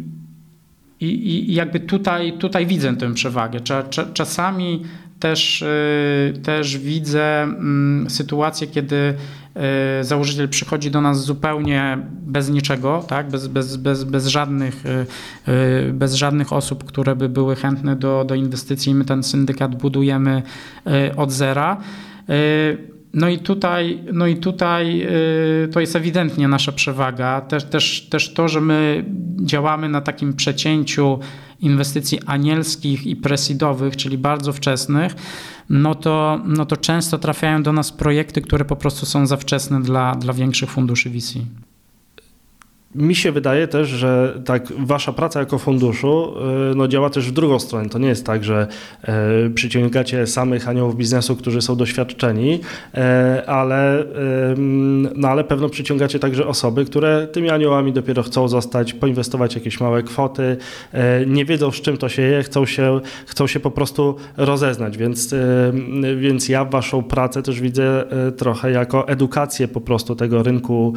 [1.00, 3.60] i, I, jakby tutaj, tutaj widzę tę przewagę.
[4.14, 4.82] Czasami
[5.20, 8.96] też, y, też widzę mm, sytuację, kiedy
[10.00, 13.28] y, założyciel przychodzi do nas zupełnie bez niczego, tak?
[13.28, 18.34] bez, bez, bez, bez, żadnych, y, bez żadnych osób, które by były chętne do, do
[18.34, 18.94] inwestycji.
[18.94, 20.42] My ten syndykat budujemy
[21.16, 21.80] od zera.
[23.16, 27.40] No i tutaj, no i tutaj yy, to jest ewidentnie nasza przewaga.
[27.40, 29.04] Też, też, też to, że my
[29.40, 31.18] działamy na takim przecięciu
[31.60, 35.14] inwestycji anielskich i presidowych, czyli bardzo wczesnych,
[35.70, 39.82] no to, no to często trafiają do nas projekty, które po prostu są za wczesne
[39.82, 41.34] dla, dla większych funduszy VC.
[42.96, 46.34] Mi się wydaje też, że tak wasza praca jako funduszu
[46.72, 47.88] y, no, działa też w drugą stronę.
[47.88, 48.66] To nie jest tak, że
[49.02, 52.60] e, przyciągacie samych aniołów biznesu, którzy są doświadczeni,
[52.94, 54.04] e, ale,
[55.14, 60.02] no, ale pewno przyciągacie także osoby, które tymi aniołami dopiero chcą zostać, poinwestować jakieś małe
[60.02, 60.56] kwoty,
[61.26, 65.34] nie wiedzą z czym to się je, chcą się, chcą się po prostu rozeznać, więc,
[66.16, 68.04] więc ja waszą pracę też widzę
[68.36, 70.94] trochę jako edukację po prostu tego rynku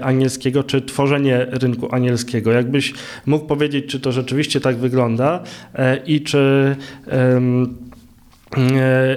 [0.00, 2.52] angielskiego, czy tworzenie rynku anielskiego.
[2.52, 2.94] Jakbyś
[3.26, 5.42] mógł powiedzieć, czy to rzeczywiście tak wygląda
[5.74, 6.76] e, i czy.
[7.08, 7.40] E,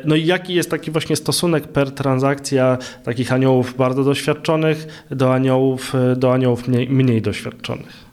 [0.05, 5.93] no i jaki jest taki właśnie stosunek per transakcja takich aniołów bardzo doświadczonych do aniołów,
[6.17, 8.05] do aniołów mniej, mniej doświadczonych?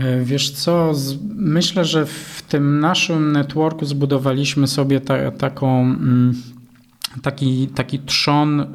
[0.00, 0.92] E, wiesz co,
[1.34, 6.34] myślę, że w tym naszym networku zbudowaliśmy sobie ta, taką, mm,
[7.22, 8.66] taki, taki trzon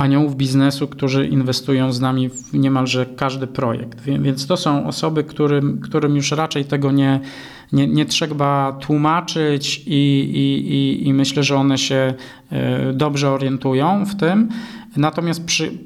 [0.00, 4.00] aniołów biznesu, którzy inwestują z nami w niemalże każdy projekt.
[4.00, 7.20] Więc to są osoby, którym, którym już raczej tego nie,
[7.72, 12.14] nie, nie trzeba tłumaczyć i, i, i, i myślę, że one się
[12.50, 14.48] e, dobrze orientują w tym.
[14.96, 15.78] Natomiast przy,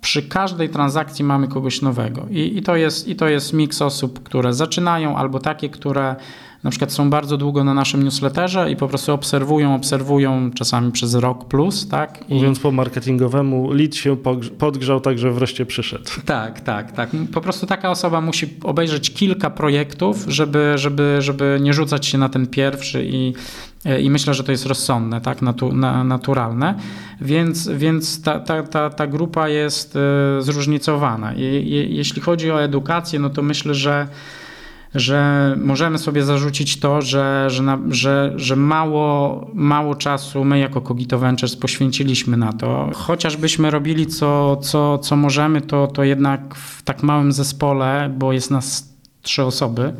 [0.00, 2.26] przy każdej transakcji mamy kogoś nowego.
[2.30, 6.16] I, i, to jest, I to jest miks osób, które zaczynają, albo takie, które
[6.64, 11.14] na przykład są bardzo długo na naszym newsletterze i po prostu obserwują, obserwują czasami przez
[11.14, 12.24] rok plus, tak?
[12.28, 12.34] I...
[12.34, 14.16] Mówiąc po marketingowemu, lead się
[14.58, 16.04] podgrzał tak, że wreszcie przyszedł.
[16.24, 17.10] Tak, tak, tak.
[17.32, 22.28] Po prostu taka osoba musi obejrzeć kilka projektów, żeby, żeby, żeby nie rzucać się na
[22.28, 23.34] ten pierwszy i,
[24.00, 26.74] i myślę, że to jest rozsądne, tak, Natu, na, naturalne,
[27.20, 31.34] więc, więc ta, ta, ta, ta grupa jest e, zróżnicowana.
[31.34, 34.08] I, jeśli chodzi o edukację, no to myślę, że
[34.94, 40.80] że możemy sobie zarzucić to, że, że, na, że, że mało, mało czasu my jako
[40.80, 42.90] Cogito Ventures poświęciliśmy na to.
[42.94, 48.50] Chociażbyśmy robili co, co, co możemy, to, to jednak w tak małym zespole, bo jest
[48.50, 49.94] nas trzy osoby,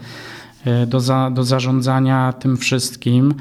[0.65, 3.35] e, do, za, do zarządzania tym wszystkim,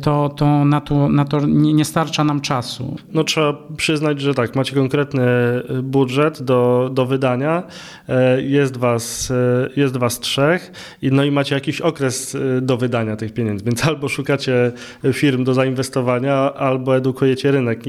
[0.00, 2.96] to, to, na, to, na to nie, nie, starcza nam czasu.
[3.12, 7.62] No trzeba przyznać, że tak, macie konkretny e, budżet do, do wydania,
[8.08, 9.32] e, jest was,
[9.76, 14.72] jest was trzech no i macie jakiś okres do wydania tych pieniędzy, więc albo szukacie
[15.12, 17.80] firm do zainwestowania, albo edukujecie rynek.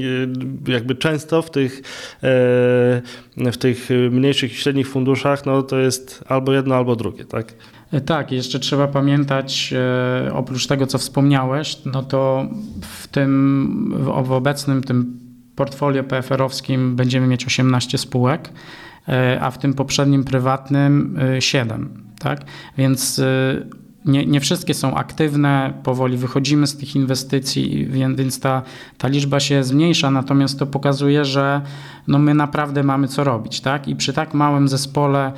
[0.68, 1.82] Jakby często w tych,
[3.36, 7.54] w tych mniejszych i średnich funduszach no to jest albo jedno, albo drugie, tak?
[8.06, 9.74] Tak, jeszcze trzeba pamiętać,
[10.26, 12.46] e, oprócz tego, co wspomniałeś, no to
[12.80, 15.20] w tym, w obecnym tym
[15.56, 18.52] portfolio PFR-owskim będziemy mieć 18 spółek,
[19.08, 21.82] e, a w tym poprzednim prywatnym 7.
[22.16, 22.40] E, tak?
[22.78, 23.20] Więc
[24.04, 28.62] nie, nie wszystkie są aktywne, powoli wychodzimy z tych inwestycji, więc ta,
[28.98, 31.60] ta liczba się zmniejsza, natomiast to pokazuje, że
[32.08, 33.60] no my naprawdę mamy co robić.
[33.60, 33.88] Tak?
[33.88, 35.32] I przy tak małym zespole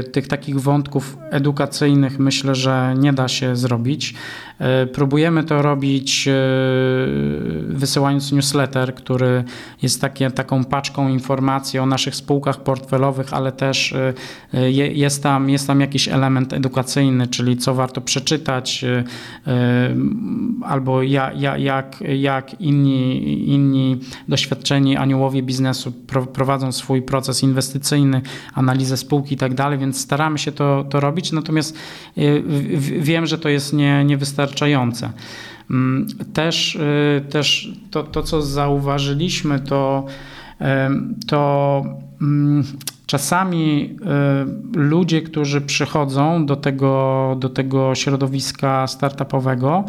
[0.00, 4.14] y, tych takich wątków edukacyjnych myślę, że nie da się zrobić.
[4.92, 6.28] Próbujemy to robić
[7.68, 9.44] wysyłając newsletter, który
[9.82, 13.94] jest takie, taką paczką informacji o naszych spółkach portfelowych, ale też
[14.92, 18.84] jest tam, jest tam jakiś element edukacyjny, czyli co warto przeczytać,
[20.62, 25.92] albo jak, jak, jak inni, inni doświadczeni aniołowie biznesu
[26.32, 28.22] prowadzą swój proces inwestycyjny,
[28.54, 31.76] analizę spółki i tak dalej, więc staramy się to, to robić, natomiast
[32.98, 34.47] wiem, że to jest nie, niewystarczające.
[35.70, 40.06] Mm, też, y, też to, to, co zauważyliśmy, to,
[41.26, 41.84] to
[42.22, 42.64] mm,
[43.06, 43.96] czasami
[44.74, 49.84] y, ludzie, którzy przychodzą do tego, do tego środowiska startupowego,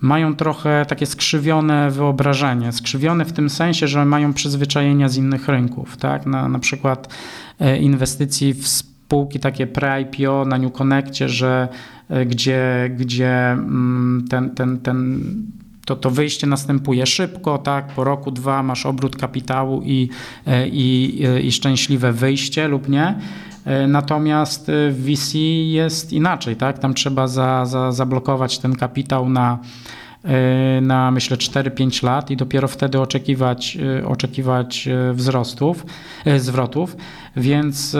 [0.00, 2.72] mają trochę takie skrzywione wyobrażenie.
[2.72, 5.96] Skrzywione w tym sensie, że mają przyzwyczajenia z innych rynków.
[5.96, 6.26] Tak?
[6.26, 7.14] Na, na przykład
[7.60, 8.68] e, inwestycji w
[9.08, 11.68] spółki takie pre-IPO na New Connectie, że
[12.08, 15.20] e, gdzie, gdzie mm, ten, ten, ten
[15.84, 17.86] to, to wyjście następuje szybko, tak?
[17.86, 20.08] Po roku, dwa masz obrót kapitału i,
[20.46, 23.18] e, i, i szczęśliwe wyjście lub nie.
[23.88, 26.78] Natomiast w VC jest inaczej, tak?
[26.78, 29.58] Tam trzeba za, za, zablokować ten kapitał na,
[30.82, 35.86] na myślę 4-5 lat i dopiero wtedy oczekiwać, oczekiwać wzrostów,
[36.38, 36.96] zwrotów.
[37.36, 37.96] Więc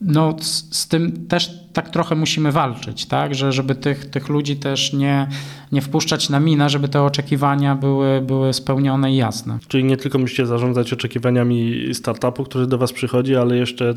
[0.00, 3.34] no, z, z, tym też tak trochę musimy walczyć, tak?
[3.34, 5.28] Że, żeby tych, tych ludzi też nie,
[5.72, 9.58] nie wpuszczać na mina, żeby te oczekiwania były, były spełnione i jasne.
[9.68, 13.94] Czyli nie tylko musicie zarządzać oczekiwaniami startupu, który do Was przychodzi, ale jeszcze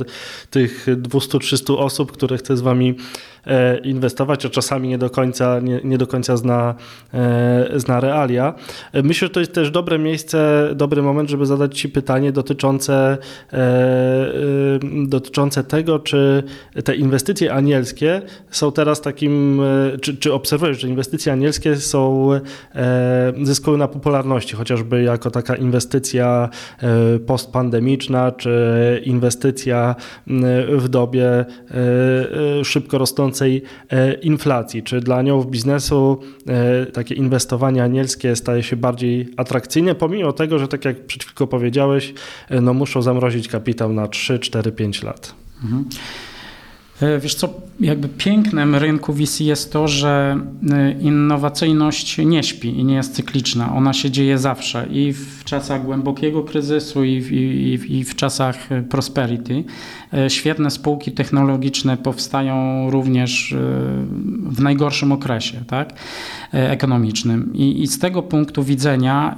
[0.49, 2.95] tych 200-300 osób, które chce z Wami
[3.45, 6.75] e, inwestować, a czasami nie do końca, nie, nie do końca zna,
[7.13, 8.53] e, zna realia.
[9.03, 13.17] Myślę, że to jest też dobre miejsce, dobry moment, żeby zadać Ci pytanie dotyczące,
[13.53, 13.59] e,
[15.07, 16.43] dotyczące tego, czy
[16.83, 18.21] te inwestycje anielskie
[18.51, 19.61] są teraz takim,
[20.01, 22.29] czy, czy obserwujesz, że inwestycje anielskie są,
[22.75, 26.49] e, zyskują na popularności, chociażby jako taka inwestycja
[26.79, 29.95] e, postpandemiczna, czy inwestycja
[30.67, 31.45] w dobie e,
[32.65, 33.63] szybko rosnącej
[34.21, 34.83] inflacji.
[34.83, 36.19] Czy dla aniołów biznesu
[36.93, 42.13] takie inwestowanie anielskie staje się bardziej atrakcyjne, pomimo tego, że tak jak przed chwilą powiedziałeś,
[42.61, 45.35] no muszą zamrozić kapitał na 3, 4, 5 lat.
[45.63, 45.85] Mhm.
[47.01, 50.39] E, wiesz co, jakby pięknem rynku VC jest to, że
[50.71, 53.75] e, innowacyjność nie śpi i nie jest cykliczna.
[53.75, 58.71] Ona się dzieje zawsze i w czasach głębokiego kryzysu i w, i, i w czasach
[58.71, 59.63] e, prosperity.
[60.27, 63.55] Świetne spółki technologiczne powstają również
[64.45, 65.93] w najgorszym okresie tak,
[66.51, 67.53] ekonomicznym.
[67.53, 69.37] I, I z tego punktu widzenia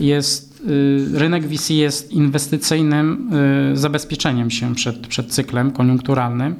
[0.00, 3.30] jest Y, rynek VC jest inwestycyjnym
[3.72, 6.56] y, zabezpieczeniem się przed, przed cyklem koniunkturalnym.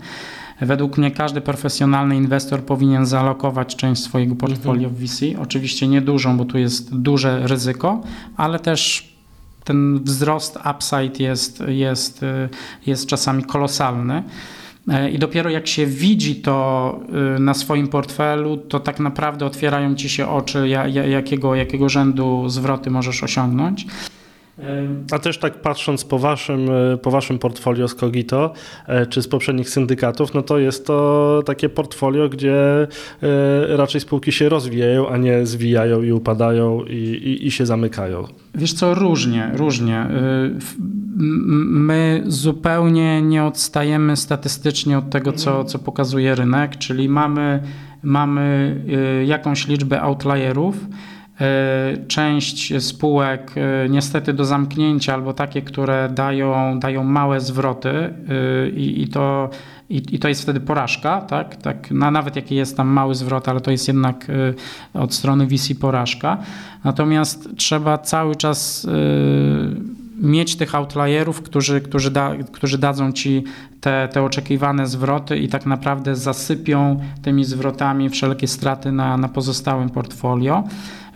[0.60, 5.24] Według mnie każdy profesjonalny inwestor powinien zalokować część swojego portfolio w VC.
[5.40, 8.02] Oczywiście nie dużą, bo tu jest duże ryzyko,
[8.36, 9.12] ale też
[9.64, 12.48] ten wzrost upside jest, jest, y,
[12.86, 14.22] jest czasami kolosalny.
[14.88, 17.00] E, I dopiero jak się widzi to
[17.38, 20.68] na swoim portfelu, to tak naprawdę otwierają ci się oczy,
[21.08, 23.86] jakiego, jakiego rzędu zwroty możesz osiągnąć.
[25.12, 28.52] A też tak patrząc po waszym, e, po waszym portfolio z Kogito,
[28.86, 32.86] e, czy z poprzednich syndykatów, no to jest to takie portfolio, gdzie
[33.68, 38.24] raczej spółki się rozwijają, a nie zwijają i upadają i, i, i się zamykają.
[38.54, 40.06] Wiesz co, różnie, różnie.
[41.16, 47.62] My zupełnie nie odstajemy statystycznie od tego, co, co pokazuje rynek, czyli mamy,
[48.02, 48.76] mamy
[49.26, 50.76] jakąś liczbę outlierów,
[52.08, 58.14] część spółek y, niestety do zamknięcia albo takie, które dają, dają małe zwroty
[58.76, 59.50] i, i to
[59.90, 61.56] i, i, to jest wtedy porażka, tak?
[61.56, 64.26] tak na, nawet jaki jest tam mały zwrot, ale to jest jednak
[64.94, 66.38] od strony VC porażka.
[66.84, 68.86] Natomiast trzeba cały czas
[70.22, 73.44] mieć tych outlierów, którzy, którzy, da, którzy dadzą ci
[73.80, 79.90] te, te oczekiwane zwroty i tak naprawdę zasypią tymi zwrotami wszelkie straty na, na pozostałym
[79.90, 80.64] portfolio.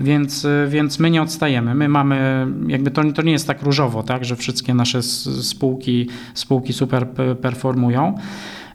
[0.01, 1.75] Więc, więc my nie odstajemy.
[1.75, 6.73] My mamy, jakby to, to nie jest tak różowo, tak, że wszystkie nasze spółki, spółki
[6.73, 7.09] super
[7.42, 8.14] performują.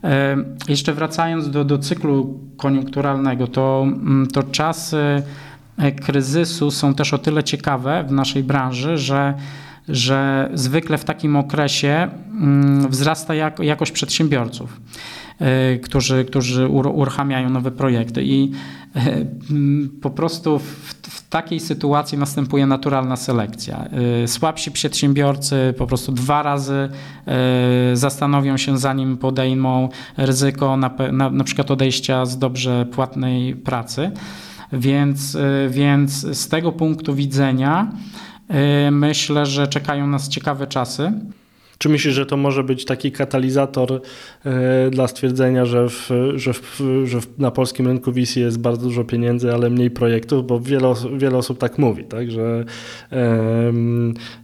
[0.03, 5.23] E, jeszcze wracając do, do cyklu koniunkturalnego, to, mm, to czasy
[5.77, 9.33] e, kryzysu są też o tyle ciekawe w naszej branży, że
[9.89, 12.09] że zwykle w takim okresie
[12.41, 14.81] mm, wzrasta jakość przedsiębiorców,
[15.39, 18.51] e, którzy, którzy uruchamiają nowe projekty i
[18.95, 19.25] e,
[20.01, 20.63] po prostu w,
[21.01, 23.87] w takiej sytuacji następuje naturalna selekcja.
[24.23, 26.89] Y, słabsi przedsiębiorcy po prostu dwa razy
[27.93, 34.11] zastanowią się, zanim podejmą ryzyko na, na, na przykład odejścia z dobrze płatnej pracy.
[34.73, 35.37] Więc,
[35.69, 37.91] więc z tego punktu widzenia
[38.91, 41.11] myślę, że czekają nas ciekawe czasy.
[41.81, 44.01] Czy myślisz, że to może być taki katalizator
[44.45, 49.03] e, dla stwierdzenia, że, w, że, w, że na polskim rynku VC jest bardzo dużo
[49.03, 52.31] pieniędzy, ale mniej projektów, bo wiele, wiele osób tak mówi, tak?
[52.31, 52.65] Że,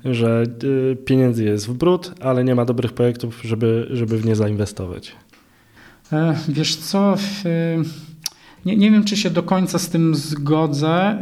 [0.05, 0.43] że
[0.91, 5.15] e, pieniędzy jest w brud, ale nie ma dobrych projektów, żeby, żeby w nie zainwestować.
[6.13, 7.15] E, wiesz co?
[8.67, 11.17] Nie, nie wiem, czy się do końca z tym zgodzę,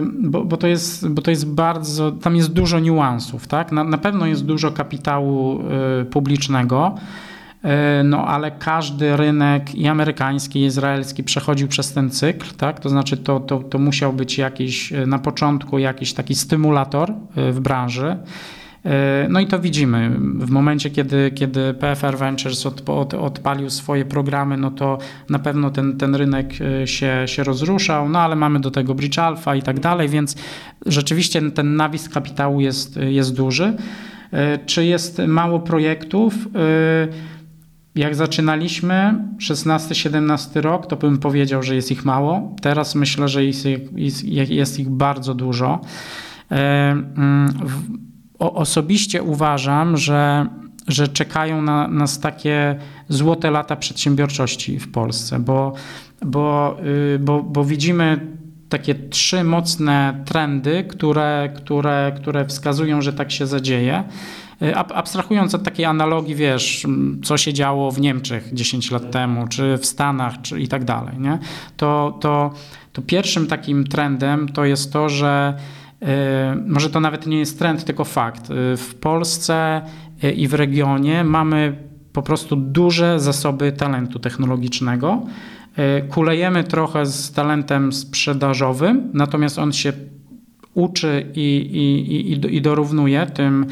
[0.00, 3.72] y, bo, bo, to jest, bo to jest bardzo, tam jest dużo niuansów, tak?
[3.72, 5.60] Na, na pewno jest dużo kapitału
[6.00, 6.94] y, publicznego,
[7.64, 7.68] y,
[8.04, 12.80] no ale każdy rynek i amerykański, i izraelski przechodził przez ten cykl, tak?
[12.80, 18.16] To znaczy to, to, to musiał być jakiś na początku jakiś taki stymulator w branży.
[18.84, 20.10] E, no i to widzimy.
[20.38, 24.98] W momencie, kiedy, kiedy PFR Ventures od, od, odpalił swoje programy, no to
[25.30, 29.18] na pewno ten, ten rynek e, się, się rozruszał, no ale mamy do tego Bridge
[29.18, 30.36] Alpha i tak dalej, więc
[30.86, 33.76] rzeczywiście ten nawis kapitału jest, jest duży.
[34.32, 36.34] E, czy jest mało projektów?
[37.94, 42.56] Jak zaczynaliśmy 16-17 rok, to bym powiedział, że jest ich mało.
[42.62, 43.64] Teraz myślę, że jest,
[43.96, 45.80] jest, jest ich bardzo dużo.
[48.50, 50.46] Osobiście uważam, że,
[50.88, 52.76] że czekają na nas takie
[53.08, 55.72] złote lata przedsiębiorczości w Polsce, bo,
[56.22, 56.76] bo,
[57.14, 58.20] y, bo, bo widzimy
[58.68, 64.04] takie trzy mocne trendy, które, które, które wskazują, że tak się zadzieje.
[64.62, 66.86] Y, abstrahując od takiej analogii, wiesz,
[67.24, 71.18] co się działo w Niemczech 10 lat temu, czy w Stanach, czy i tak dalej,
[71.18, 71.38] nie?
[71.76, 72.50] To, to,
[72.92, 75.54] to pierwszym takim trendem to jest to, że
[76.66, 78.50] może to nawet nie jest trend, tylko fakt.
[78.50, 79.82] E, w Polsce
[80.22, 81.76] e, i w regionie mamy
[82.12, 85.22] po prostu duże zasoby talentu technologicznego.
[86.08, 89.92] Kulejemy trochę z talentem sprzedażowym, natomiast on się
[90.74, 91.40] uczy i,
[91.72, 93.66] i, i, i dorównuje tym,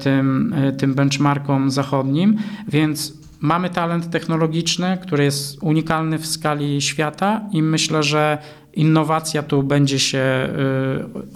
[0.00, 2.36] tym, tym benchmarkom zachodnim,
[2.68, 8.38] więc mamy talent technologiczny, który jest unikalny w skali świata i myślę, że
[8.76, 10.48] innowacja tu będzie się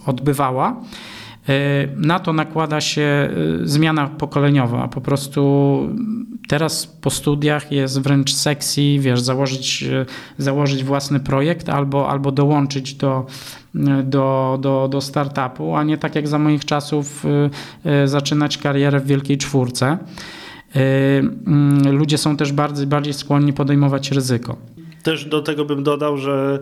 [0.03, 0.80] y, odbywała.
[1.49, 3.30] Y, na to nakłada się
[3.62, 4.88] y, zmiana pokoleniowa.
[4.88, 5.80] Po prostu
[6.49, 9.84] teraz po studiach jest wręcz sexy, wiesz, założyć,
[10.38, 13.26] założyć własny projekt albo, albo dołączyć do,
[14.05, 17.26] do, do, do startupu, a nie tak jak za moich czasów
[18.05, 19.99] zaczynać karierę w wielkiej czwórce.
[20.74, 24.57] Mm, ludzie są też bardziej, bardziej skłonni podejmować ryzyko.
[25.03, 26.59] Też do tego bym dodał, że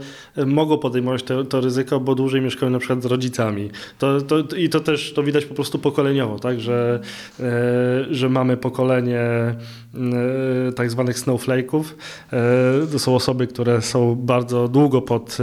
[0.46, 3.70] mogą podejmować to, to ryzyko, bo dłużej mieszkają na przykład z rodzicami.
[3.98, 6.60] To, to, I to też to widać po prostu pokoleniowo, tak?
[6.60, 7.00] że,
[7.40, 9.56] e, że mamy pokolenie e,
[10.76, 11.84] tak zwanych snowflake'ów.
[12.32, 15.38] E, to są osoby, które są bardzo długo pod,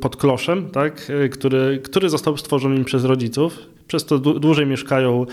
[0.00, 1.12] pod kloszem, tak?
[1.30, 5.26] który, który został stworzony przez rodziców przez to dłużej mieszkają,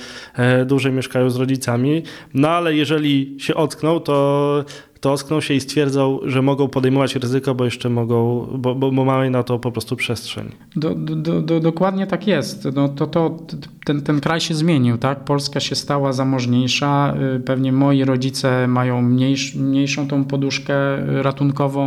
[0.66, 2.03] dłużej mieszkają z rodzicami,
[2.34, 4.66] no ale jeżeli się ockną, to
[5.04, 9.06] to ockną się i stwierdzą, że mogą podejmować ryzyko, bo jeszcze mogą, bo, bo, bo
[9.06, 10.51] mamy na to po prostu przestrzeń.
[10.76, 12.68] Do, do, do, dokładnie tak jest.
[12.76, 13.38] No, to, to,
[13.86, 15.24] ten, ten kraj się zmienił, tak?
[15.24, 17.16] Polska się stała zamożniejsza.
[17.36, 20.74] Y, pewnie moi rodzice mają mniejsz, mniejszą tą poduszkę
[21.22, 21.86] ratunkową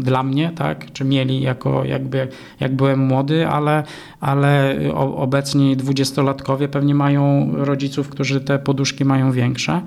[0.00, 0.92] dla mnie, tak?
[0.92, 2.28] Czy mieli jako jakby,
[2.60, 3.82] jak byłem młody, ale,
[4.20, 9.82] ale obecni dwudziestolatkowie pewnie mają rodziców, którzy te poduszki mają większe.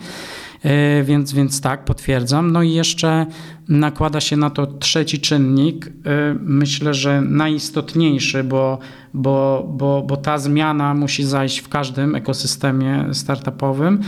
[0.64, 2.52] E, więc, więc tak, potwierdzam.
[2.52, 3.26] No i jeszcze
[3.70, 5.92] nakłada się na to trzeci czynnik, e,
[6.40, 8.80] myślę, że najistotniejszy, bo,
[9.14, 14.00] bo, bo, bo ta zmiana musi zajść w każdym ekosystemie startupowym,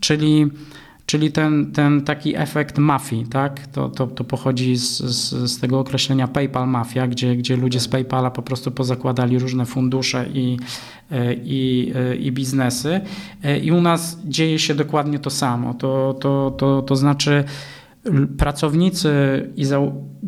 [0.00, 0.50] czyli
[1.06, 3.66] Czyli ten, ten taki efekt mafii, tak?
[3.66, 7.88] to, to, to pochodzi z, z, z, tego określenia PayPal mafia, gdzie, gdzie ludzie z
[7.88, 10.56] PayPala po prostu pozakładali różne fundusze i,
[11.10, 13.00] e, i, e, i biznesy.
[13.42, 15.74] E, I u nas dzieje się dokładnie to samo.
[15.74, 17.44] To, to, to, to znaczy
[18.38, 19.10] pracownicy
[19.56, 19.64] i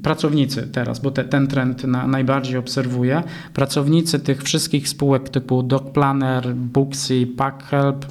[0.02, 3.22] pracownicy teraz, bo te, ten trend na, najbardziej obserwuję,
[3.54, 8.08] pracownicy tych wszystkich spółek typu DocPlanner, Booksy, PackHelp y,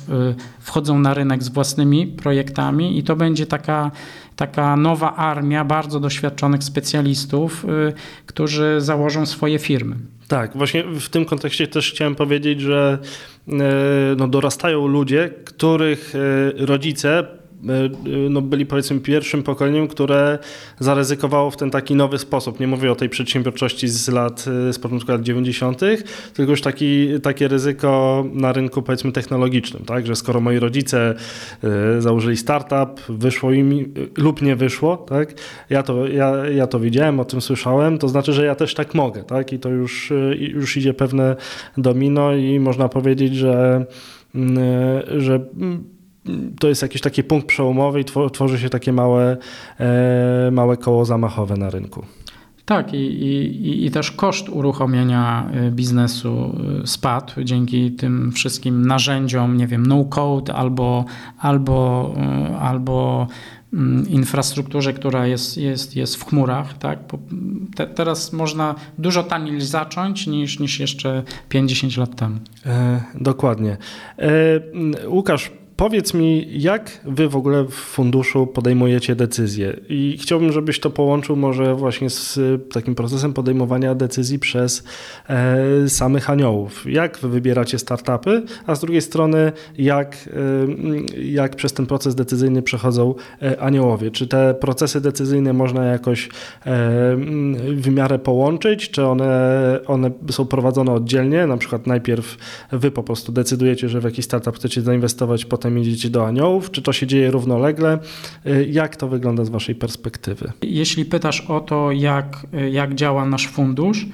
[0.60, 3.92] wchodzą na rynek z własnymi projektami i to będzie taka,
[4.36, 7.94] taka nowa armia bardzo doświadczonych specjalistów, y,
[8.26, 9.96] którzy założą swoje firmy.
[10.28, 12.98] Tak, właśnie w tym kontekście też chciałem powiedzieć, że
[13.48, 13.52] y,
[14.18, 17.28] no, dorastają ludzie, których y, rodzice
[18.30, 20.40] no, byli powiedzmy pierwszym pokoleniem, które
[20.80, 22.60] zaryzykowało w ten taki nowy sposób.
[22.60, 25.82] Nie mówię o tej przedsiębiorczości z lat, z początku lat 90.,
[26.34, 30.08] tylko już taki, takie ryzyko na rynku powiedzmy technologicznym, tak?
[30.08, 31.16] że skoro moi rodzice
[32.00, 35.34] założyli startup, wyszło im lub nie wyszło, tak?
[35.70, 38.94] ja, to, ja, ja to widziałem, o tym słyszałem, to znaczy, że ja też tak
[38.94, 39.54] mogę tak?
[39.54, 41.36] i to już, już idzie pewne
[41.78, 43.86] domino i można powiedzieć, że,
[44.36, 44.58] mm,
[45.18, 45.46] że
[46.60, 49.38] to jest jakiś taki punkt przełomowy i tworzy się takie małe,
[49.80, 52.06] e, małe koło zamachowe na rynku.
[52.66, 59.58] Tak, i, i, i też koszt uruchomienia e, biznesu e, spadł dzięki tym wszystkim narzędziom,
[59.58, 61.06] nie wiem, no-code albo,
[61.40, 62.14] albo,
[62.60, 63.28] albo
[63.74, 66.78] mm, infrastrukturze, która jest, jest, jest w chmurach.
[66.78, 67.00] Tak?
[67.76, 72.40] Te, teraz można dużo taniej zacząć niż, niż jeszcze 50 lat temu.
[72.66, 73.78] E, dokładnie.
[74.20, 79.80] E, Łukasz, Powiedz mi, jak wy w ogóle w funduszu podejmujecie decyzje?
[79.90, 82.40] I chciałbym, żebyś to połączył może właśnie z
[82.74, 84.84] takim procesem podejmowania decyzji przez
[85.30, 86.86] e, samych aniołów.
[86.92, 90.30] Jak wy wybieracie startupy, a z drugiej strony, jak,
[91.16, 94.12] e, jak przez ten proces decyzyjny przechodzą e, aniołowie?
[94.12, 96.30] Czy te procesy decyzyjne można jakoś e,
[97.76, 101.48] w miarę połączyć, czy one, one są prowadzone oddzielnie?
[101.48, 102.38] Na przykład najpierw
[102.72, 106.72] wy po prostu decydujecie, że w jakiś startup chcecie zainwestować, potem potem idziecie do aniołów?
[106.72, 108.00] Czy to się dzieje równolegle?
[108.46, 110.52] Y, jak to wygląda z Waszej perspektywy?
[110.62, 114.08] Jeśli pytasz o to, jak, jak działa nasz fundusz, y,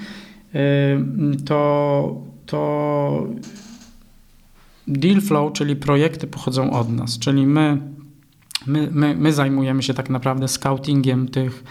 [1.45, 3.27] to, to
[4.87, 7.77] deal flow, czyli projekty pochodzą od nas, czyli my,
[8.67, 11.63] my, my, my zajmujemy się tak naprawdę scoutingiem tych,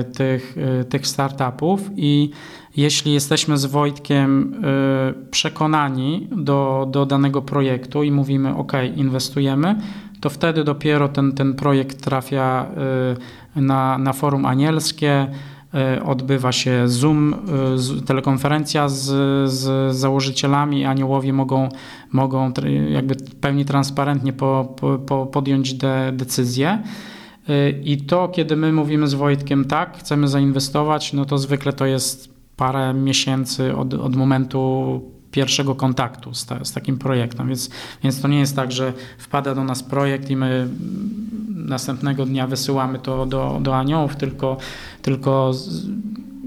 [0.00, 0.56] y, tych,
[0.88, 2.30] tych startupów i
[2.76, 9.76] jeśli jesteśmy z Wojtkiem y, przekonani do, do danego projektu i mówimy, OK, inwestujemy,
[10.20, 12.66] to wtedy dopiero ten, ten projekt trafia
[13.56, 15.26] y, na, na forum anielskie,
[15.98, 17.34] y, odbywa się Zoom,
[18.06, 19.04] telekonferencja z,
[19.50, 21.68] z założycielami, aniołowie mogą,
[22.12, 22.52] mogą
[22.90, 24.74] jakby pełni transparentnie po,
[25.06, 26.82] po, podjąć de, decyzję.
[27.84, 32.31] I to, kiedy my mówimy z Wojtkiem, tak, chcemy zainwestować, no to zwykle to jest
[32.56, 35.00] parę miesięcy od, od momentu
[35.32, 37.70] pierwszego kontaktu z, ta, z, takim projektem, więc,
[38.02, 40.68] więc to nie jest tak, że wpada do nas projekt i my
[41.48, 44.56] następnego dnia wysyłamy to do, do aniołów, tylko,
[45.02, 45.52] tylko,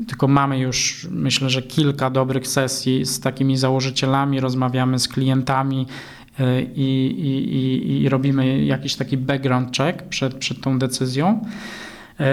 [0.08, 5.88] tylko mamy już myślę, że kilka dobrych sesji z takimi założycielami, rozmawiamy z klientami
[6.40, 6.44] y,
[6.76, 11.42] i, i, i, robimy jakiś taki background check przed, przed tą decyzją.
[12.20, 12.24] Y,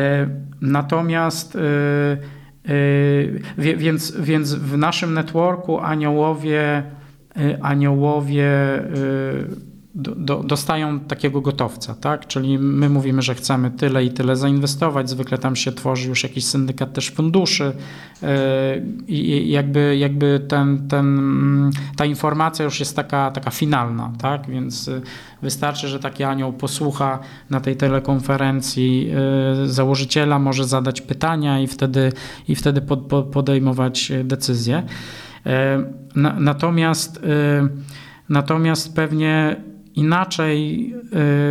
[0.61, 6.83] natomiast y, Yy, więc, więc w naszym networku aniołowie,
[7.37, 8.45] yy, aniołowie
[8.95, 12.27] yy, do, do, dostają takiego gotowca, tak?
[12.27, 16.45] Czyli my mówimy, że chcemy tyle i tyle zainwestować, zwykle tam się tworzy już jakiś
[16.45, 17.73] syndykat też funduszy
[18.23, 18.29] yy,
[19.09, 24.51] i jakby, jakby ten, ten, mm, ta informacja już jest taka, taka finalna, tak?
[24.51, 25.03] Więc y,
[25.43, 27.19] wystarczy, że taki anioł posłucha
[27.51, 29.07] na tej telekonferencji
[29.61, 32.13] yy, założyciela, może zadać pytania i wtedy,
[32.49, 34.83] i wtedy pod, pod, podejmować decyzje.
[35.45, 35.53] Yy,
[36.39, 37.21] natomiast
[38.29, 39.57] Natomiast pewnie
[39.95, 40.95] Inaczej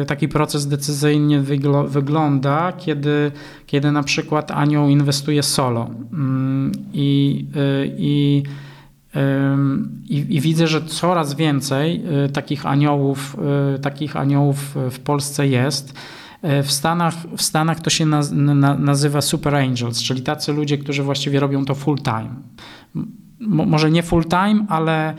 [0.02, 1.42] y, taki proces decyzyjnie
[1.88, 3.32] wygląda, kiedy,
[3.66, 5.90] kiedy na przykład anioł inwestuje solo.
[6.14, 8.44] Mm, I, y, i,
[10.10, 13.38] i, I, widzę, że coraz więcej y, takich aniołów,
[13.82, 15.94] takich aniołów w Polsce jest.
[16.64, 21.04] W Stanach, w Stanach to się naz, na, nazywa super angels, czyli tacy ludzie, którzy
[21.04, 22.36] właściwie robią to full time.
[23.40, 25.14] może nie full time, ale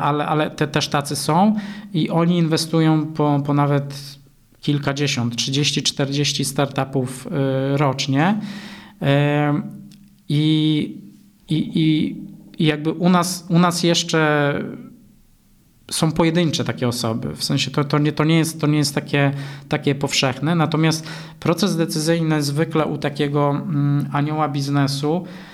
[0.00, 1.56] ale, ale te też tacy są
[1.94, 3.94] i oni inwestują po, po nawet
[4.60, 8.40] kilkadziesiąt, 30, 40 startupów e, rocznie.
[9.02, 9.62] E,
[10.28, 10.98] I,
[11.48, 11.80] i,
[12.58, 14.54] i jakby u nas, u nas jeszcze
[15.90, 17.36] są pojedyncze takie osoby.
[17.36, 19.32] W sensie to, to, nie, to nie jest, to nie jest takie,
[19.68, 20.54] takie powszechne.
[20.54, 21.06] Natomiast
[21.40, 25.49] proces decyzyjny zwykle u takiego mm, anioła biznesu E,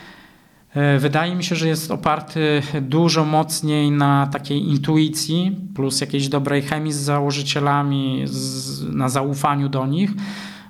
[0.99, 6.93] wydaje mi się, że jest oparty dużo mocniej na takiej intuicji, plus jakiejś dobrej chemii
[6.93, 10.11] z założycielami, z, na zaufaniu do nich.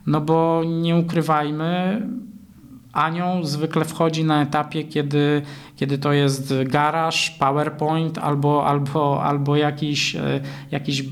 [0.07, 2.03] No bo nie ukrywajmy,
[2.97, 5.43] Anioł zwykle wchodzi na etapie, kiedy,
[5.77, 10.41] kiedy to jest garaż, PowerPoint albo, albo, albo jakiś, e,
[10.71, 11.03] jakiś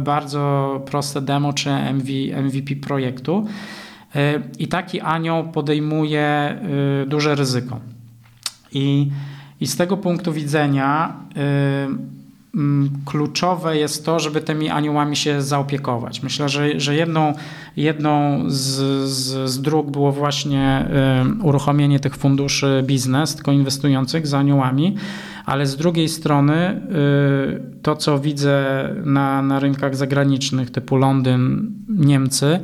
[0.00, 2.08] bardzo proste demo czy MV,
[2.42, 3.46] MVP projektu.
[4.14, 6.58] E, I taki anioł podejmuje
[7.06, 7.80] duże ryzyko.
[8.76, 9.10] I,
[9.60, 11.40] i z tego punktu widzenia y,
[12.54, 16.22] mm, kluczowe jest to, żeby tymi aniołami się zaopiekować.
[16.22, 17.32] Myślę, że, że jedną,
[17.76, 18.64] jedną z,
[19.10, 20.88] z, z dróg było właśnie
[21.42, 24.96] uruchomienie tych funduszy biznes, tylko inwestujących z aniołami,
[25.46, 26.80] ale z drugiej strony
[27.78, 32.60] y, to, co widzę na, na rynkach zagranicznych typu Londyn, Niemcy,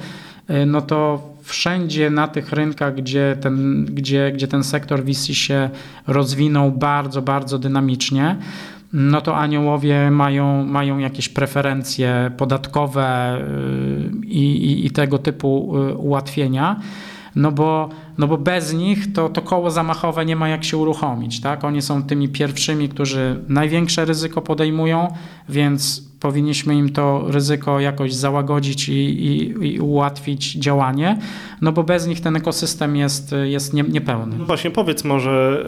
[0.50, 5.70] y, no to wszędzie na tych rynkach, gdzie ten, gdzie, gdzie ten sektor VC się
[6.06, 8.36] rozwinął bardzo, bardzo dynamicznie,
[8.92, 13.38] no to aniołowie mają, mają jakieś preferencje podatkowe
[14.22, 16.80] y, i, i, i tego typu y, ułatwienia.
[17.36, 17.88] No bo,
[18.18, 21.40] no bo bez nich to, to koło zamachowe nie ma jak się uruchomić.
[21.40, 21.64] Tak?
[21.64, 25.08] Oni są tymi pierwszymi, którzy największe ryzyko podejmują,
[25.48, 31.18] więc powinniśmy im to ryzyko jakoś załagodzić i, i, i, ułatwić działanie,
[31.60, 34.36] no bo bez nich ten ekosystem jest, jest nie, niepełny.
[34.38, 35.64] No właśnie powiedz może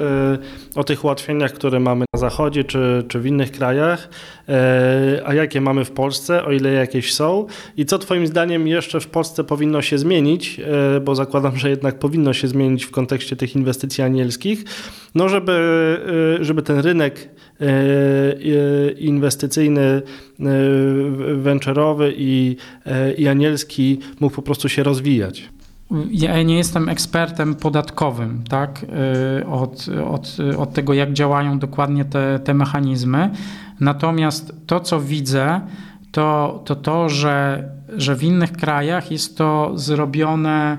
[0.75, 4.09] y, o tych ułatwieniach, które mamy na zachodzie czy, czy w innych krajach,
[4.49, 9.01] y, a jakie mamy w Polsce, o ile jakieś są i co twoim zdaniem jeszcze
[9.01, 10.61] w Polsce powinno się zmienić,
[10.97, 14.65] y, bo zakładam, że jednak powinno się zmienić w kontekście tych inwestycji anielskich,
[15.15, 15.99] no żeby,
[16.41, 17.29] żeby ten rynek
[18.99, 20.03] inwestycyjny
[21.43, 22.57] venture'owy i,
[23.19, 25.49] i anielski mógł po prostu się rozwijać.
[26.11, 28.87] Ja nie jestem ekspertem podatkowym tak,
[29.51, 33.31] od, od, od tego, jak działają dokładnie te, te mechanizmy.
[33.81, 35.61] Natomiast to, co widzę,
[36.13, 40.79] to to, to że, że w innych krajach jest to zrobione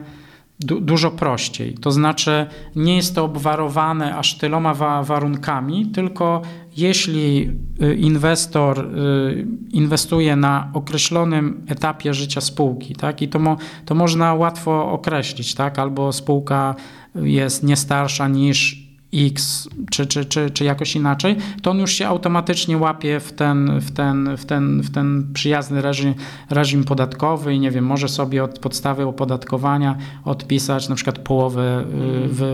[0.59, 1.73] du dużo prościej.
[1.73, 2.45] To znaczy,
[2.75, 6.41] nie jest to obwarowane aż tyloma wa warunkami, tylko
[6.77, 7.51] jeśli
[7.81, 14.33] y, inwestor y, inwestuje na określonym etapie życia spółki, tak, i to, mo to można
[14.33, 16.75] łatwo określić, tak, albo spółka
[17.15, 22.07] jest nie starsza niż X czy, czy, czy, czy jakoś inaczej, to on już się
[22.07, 26.13] automatycznie łapie w ten, w ten, w ten, w ten przyjazny reżim,
[26.49, 31.85] reżim podatkowy i nie wiem, może sobie od podstawy opodatkowania odpisać na przykład połowę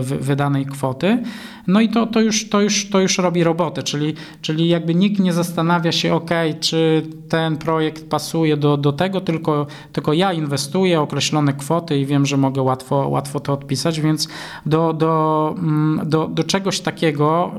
[0.00, 1.22] y, wydanej kwoty.
[1.66, 5.20] No i to, to, już, to, już, to już robi robotę, czyli, czyli jakby nikt
[5.20, 6.30] nie zastanawia się, ok,
[6.60, 12.26] czy ten projekt pasuje do, do tego, tylko, tylko ja inwestuję określone kwoty i wiem,
[12.26, 14.28] że mogę łatwo, łatwo to odpisać, więc
[14.66, 17.52] do, do, mm, do, do czegoś takiego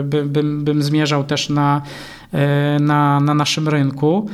[0.00, 1.82] y, by, bym, bym zmierzał też na,
[2.34, 4.28] y, na, na naszym rynku.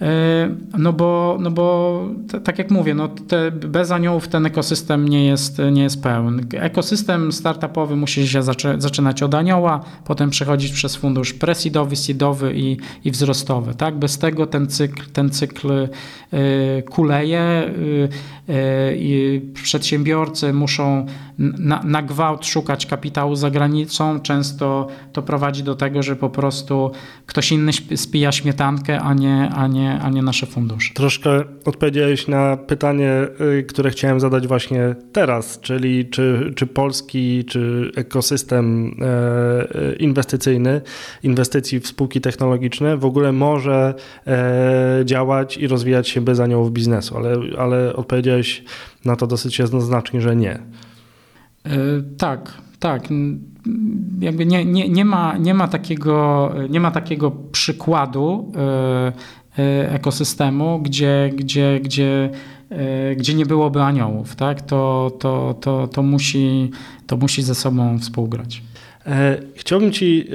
[0.00, 2.08] E, no bo, no bo
[2.44, 6.42] tak jak mówię, no te, bez aniołów ten ekosystem nie jest, nie jest pełny.
[6.52, 8.42] Ekosystem startupowy musi się
[8.78, 13.74] zaczynać od anioła, potem przechodzić przez fundusz presidowy, seedowy i, i wzrostowy.
[13.74, 13.98] Tak?
[13.98, 15.88] Bez tego ten cykl, ten cykl y,
[16.90, 17.70] kuleje.
[18.48, 21.06] Y, y, przedsiębiorcy muszą
[21.38, 24.20] na, na gwałt szukać kapitału za granicą.
[24.20, 26.90] Często to prowadzi do tego, że po prostu
[27.26, 30.94] ktoś inny spija śmietankę, a nie, a nie a nie nasze fundusze.
[30.94, 33.26] Troszkę odpowiedziałeś na pytanie,
[33.58, 40.80] y, które chciałem zadać właśnie teraz, czyli czy, czy polski, czy ekosystem e, inwestycyjny,
[41.22, 43.94] inwestycji w spółki technologiczne w ogóle może
[44.26, 48.64] e, działać i rozwijać się bez aniołów biznesu, ale, ale odpowiedziałeś
[49.04, 50.52] na to dosyć jednoznacznie, że nie.
[50.52, 50.60] E,
[52.18, 53.08] tak, tak.
[54.20, 59.12] Jakby nie, nie, nie, ma, nie, ma takiego, nie ma takiego przykładu E,
[59.88, 62.30] ekosystemu, gdzie, gdzie, gdzie,
[62.70, 64.62] e, gdzie nie byłoby aniołów, tak?
[64.62, 66.70] to, to, to, to, musi,
[67.06, 68.62] to musi ze sobą współgrać.
[69.06, 70.28] E, chciałbym Ci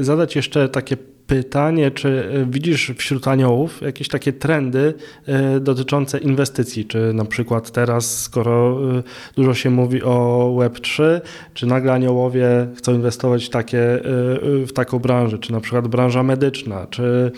[0.00, 0.96] zadać jeszcze takie
[1.32, 4.94] pytanie, czy e, widzisz wśród aniołów jakieś takie trendy
[5.26, 6.84] e, dotyczące inwestycji?
[6.84, 9.02] Czy na przykład teraz, skoro e,
[9.36, 11.20] dużo się mówi o Web3,
[11.54, 14.00] czy nagle aniołowie chcą inwestować w, takie,
[14.42, 17.32] w taką branżę, czy na przykład branża medyczna, czy,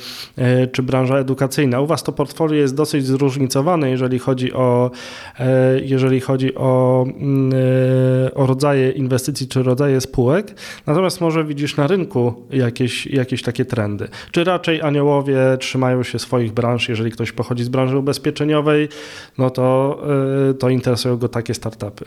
[0.73, 1.81] czy branża edukacyjna?
[1.81, 4.91] U Was to portfolio jest dosyć zróżnicowane, jeżeli chodzi o,
[5.83, 7.53] jeżeli chodzi o, mm,
[8.35, 10.55] o rodzaje inwestycji, czy rodzaje spółek,
[10.87, 14.09] natomiast może widzisz na rynku jakieś, jakieś takie trendy trendy.
[14.31, 18.89] Czy raczej aniołowie trzymają się swoich branż, jeżeli ktoś pochodzi z branży ubezpieczeniowej,
[19.39, 19.99] no to,
[20.51, 22.05] y, to interesują go takie startupy.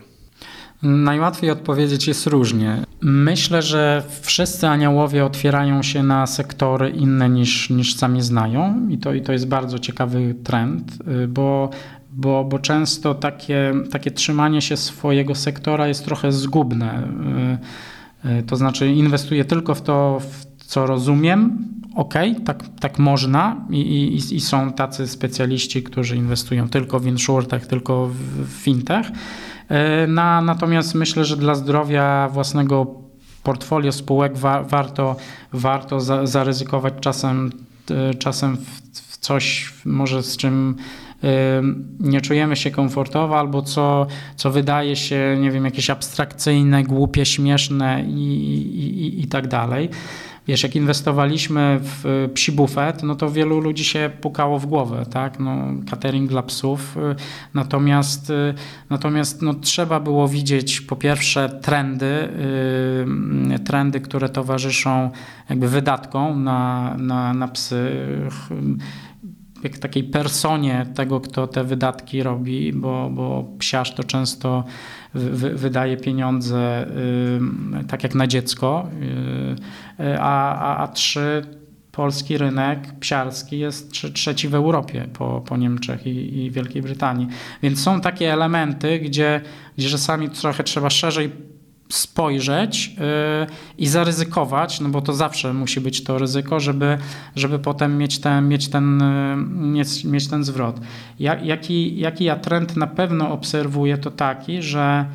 [0.83, 2.83] Najłatwiej odpowiedzieć jest różnie.
[3.01, 9.13] Myślę, że wszyscy aniołowie otwierają się na sektory inne niż, niż sami znają i to,
[9.13, 10.91] i to jest bardzo ciekawy trend,
[11.23, 11.69] y, bo,
[12.11, 17.07] bo, bo często takie, takie trzymanie się swojego sektora jest trochę zgubne.
[18.25, 22.13] Y, to znaczy inwestuję tylko w to, w co rozumiem, ok,
[22.45, 28.07] tak, tak można I, i, i, są tacy specjaliści, którzy inwestują tylko w insurtech, tylko
[28.07, 29.07] w fintech.
[29.69, 32.87] E, na, natomiast myślę, że dla zdrowia własnego
[33.43, 35.15] portfolio spółek wa warto,
[35.53, 37.51] warto za zaryzykować czasem,
[38.19, 40.75] czasem w, w coś może z czym
[41.99, 48.03] nie czujemy się komfortowo, albo co, co wydaje się, nie wiem, jakieś abstrakcyjne, głupie, śmieszne
[48.07, 48.21] i,
[49.05, 49.89] i, i tak dalej.
[50.47, 55.39] Wiesz, jak inwestowaliśmy w psi bufet, no to wielu ludzi się pukało w głowę, tak?
[55.39, 55.57] No,
[55.89, 56.97] catering dla psów.
[57.53, 58.31] Natomiast,
[58.89, 62.29] natomiast no, trzeba było widzieć po pierwsze trendy,
[63.65, 65.09] trendy, które towarzyszą
[65.49, 67.91] jakby wydatkom na, na, na psy
[69.63, 74.63] jak takiej personie tego, kto te wydatki robi, bo, bo psiarz to często
[75.13, 76.87] wy, wydaje pieniądze
[77.87, 78.89] tak jak na dziecko,
[79.99, 81.41] y, a, a, a trzy
[81.97, 87.27] polski rynek psiarski jest trzeci w Europie po, po Niemczech i, i Wielkiej Brytanii.
[87.63, 89.41] Więc są takie elementy, gdzie,
[89.77, 91.31] gdzie czasami trochę trzeba szerzej
[91.89, 92.95] spojrzeć yy,
[93.77, 96.97] i zaryzykować, no bo to zawsze musi być to ryzyko, żeby,
[97.35, 100.79] żeby potem mieć ten, mieć ten, yy, mieć, mieć ten zwrot.
[101.19, 105.05] Ja, jaki, jaki ja trend na pewno obserwuję, to taki, że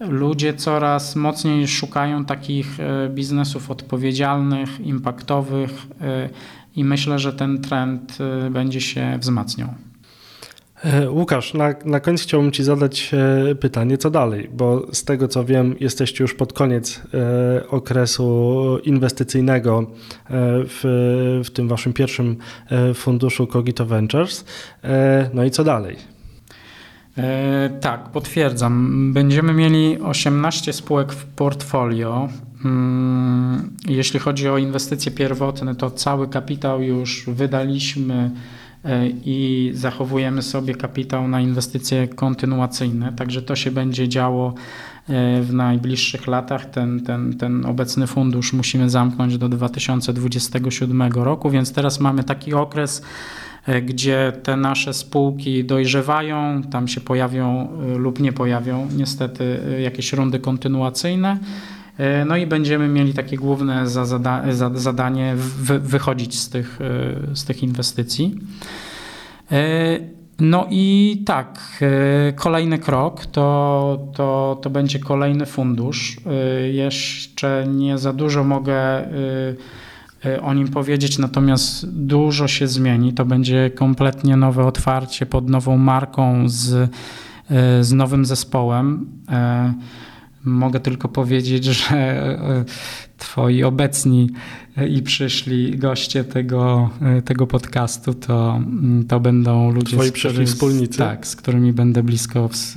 [0.00, 5.86] ludzie coraz mocniej szukają takich yy, biznesów odpowiedzialnych, impaktowych
[6.76, 8.18] i myślę, że ten trend
[8.50, 9.68] będzie się wzmacniał.
[10.84, 13.10] E, Łukasz, na, na koniec chciałbym Ci zadać
[13.50, 18.78] e, pytanie, co dalej, bo z tego co wiem, jesteście już pod koniec e, okresu
[18.84, 19.86] inwestycyjnego
[20.30, 22.36] w, w tym Waszym pierwszym
[22.94, 24.44] funduszu Cogito Ventures.
[25.34, 25.96] No i co dalej?
[27.80, 29.12] Tak, potwierdzam.
[29.12, 32.28] Będziemy mieli 18 spółek w portfolio.
[32.64, 38.30] Mm, jeśli chodzi o inwestycje pierwotne, to cały kapitał już wydaliśmy
[39.24, 43.12] i zachowujemy sobie kapitał na inwestycje kontynuacyjne.
[43.12, 44.54] Także to się będzie działo
[45.08, 46.70] e, w najbliższych latach.
[46.70, 53.02] Ten, ten, ten obecny fundusz musimy zamknąć do 2027 roku, więc teraz mamy taki okres,
[53.66, 60.38] e, gdzie te nasze spółki dojrzewają, tam się pojawią lub nie pojawią niestety jakieś rundy
[60.38, 61.38] kontynuacyjne.
[61.98, 63.88] E, no i będziemy mieli takie główne
[64.74, 65.34] zadanie
[65.80, 68.38] wychodzić z tych, e, z tych inwestycji.
[69.52, 69.98] E,
[70.40, 71.82] no i tak,
[72.36, 76.16] kolejny krok to, to, to będzie kolejny fundusz.
[76.72, 79.08] Jeszcze nie za dużo mogę
[80.42, 83.12] o nim powiedzieć, natomiast dużo się zmieni.
[83.12, 86.90] To będzie kompletnie nowe otwarcie pod nową marką z,
[87.80, 89.06] z nowym zespołem.
[90.44, 92.64] Mogę tylko powiedzieć, że e,
[93.18, 94.30] twoi obecni
[94.88, 100.98] i przyszli goście tego, e, tego podcastu to, mm, to będą ludzie, Twoi przyszli wspólnicy.
[100.98, 102.76] Tak, z którymi będę blisko w,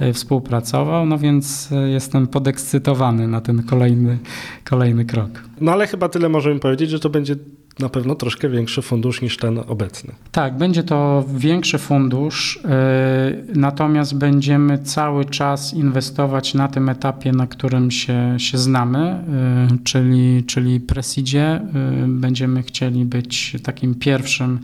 [0.00, 4.18] e, współpracował, no więc jestem podekscytowany na ten kolejny,
[4.64, 5.42] kolejny krok.
[5.60, 7.36] No ale chyba tyle możemy powiedzieć, że to będzie
[7.78, 10.14] na pewno troszkę większy fundusz niż ten obecny.
[10.32, 17.46] Tak, będzie to większy fundusz, yy, natomiast będziemy cały czas inwestować na tym etapie, na
[17.46, 19.24] którym się, się znamy,
[19.70, 21.60] yy, czyli, czyli Presidzie.
[22.00, 24.58] Yy, będziemy chcieli być takim pierwszym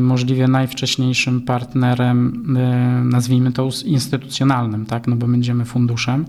[0.00, 2.44] możliwie najwcześniejszym partnerem,
[3.04, 5.06] nazwijmy to instytucjonalnym, tak?
[5.06, 6.24] no bo będziemy funduszem.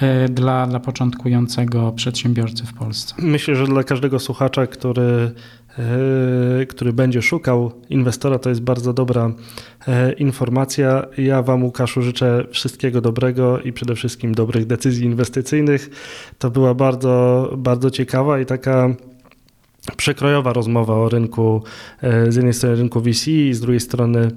[0.00, 3.14] E, dla, dla początkującego przedsiębiorcy w Polsce.
[3.18, 5.30] Myślę, że dla każdego słuchacza, który,
[5.78, 9.32] e, który będzie szukał inwestora, to jest bardzo dobra
[9.88, 11.06] e, informacja.
[11.18, 15.90] Ja Wam, Łukaszu, życzę wszystkiego dobrego i przede wszystkim dobrych decyzji inwestycyjnych.
[16.38, 18.94] To była bardzo, bardzo ciekawa i taka
[19.96, 21.62] przekrojowa rozmowa o rynku,
[22.28, 24.30] z jednej strony rynku VC i z drugiej strony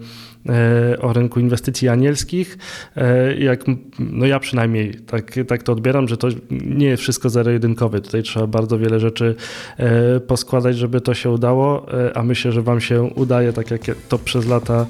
[0.50, 2.58] E, o rynku inwestycji anielskich.
[2.98, 3.64] E, jak,
[4.00, 8.02] no ja przynajmniej tak, tak to odbieram, że to nie jest wszystko zero-jedynkowe.
[8.02, 9.36] Tutaj trzeba bardzo wiele rzeczy
[9.78, 11.86] e, poskładać, żeby to się udało,
[12.16, 14.86] a myślę, że Wam się udaje, tak jak to przez lata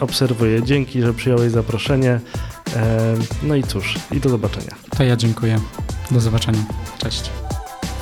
[0.00, 0.62] obserwuję.
[0.62, 2.20] Dzięki, że przyjąłeś zaproszenie.
[3.42, 4.76] No i cóż, i do zobaczenia.
[4.96, 5.58] To ja dziękuję.
[6.10, 6.64] Do zobaczenia.
[6.98, 7.30] Cześć.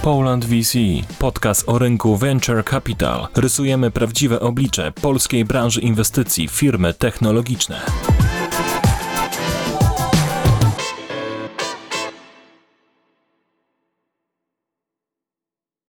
[0.05, 0.79] Poland VC,
[1.19, 3.29] podcast o rynku Venture Capital.
[3.37, 7.81] Rysujemy prawdziwe oblicze polskiej branży inwestycji, firmy technologiczne.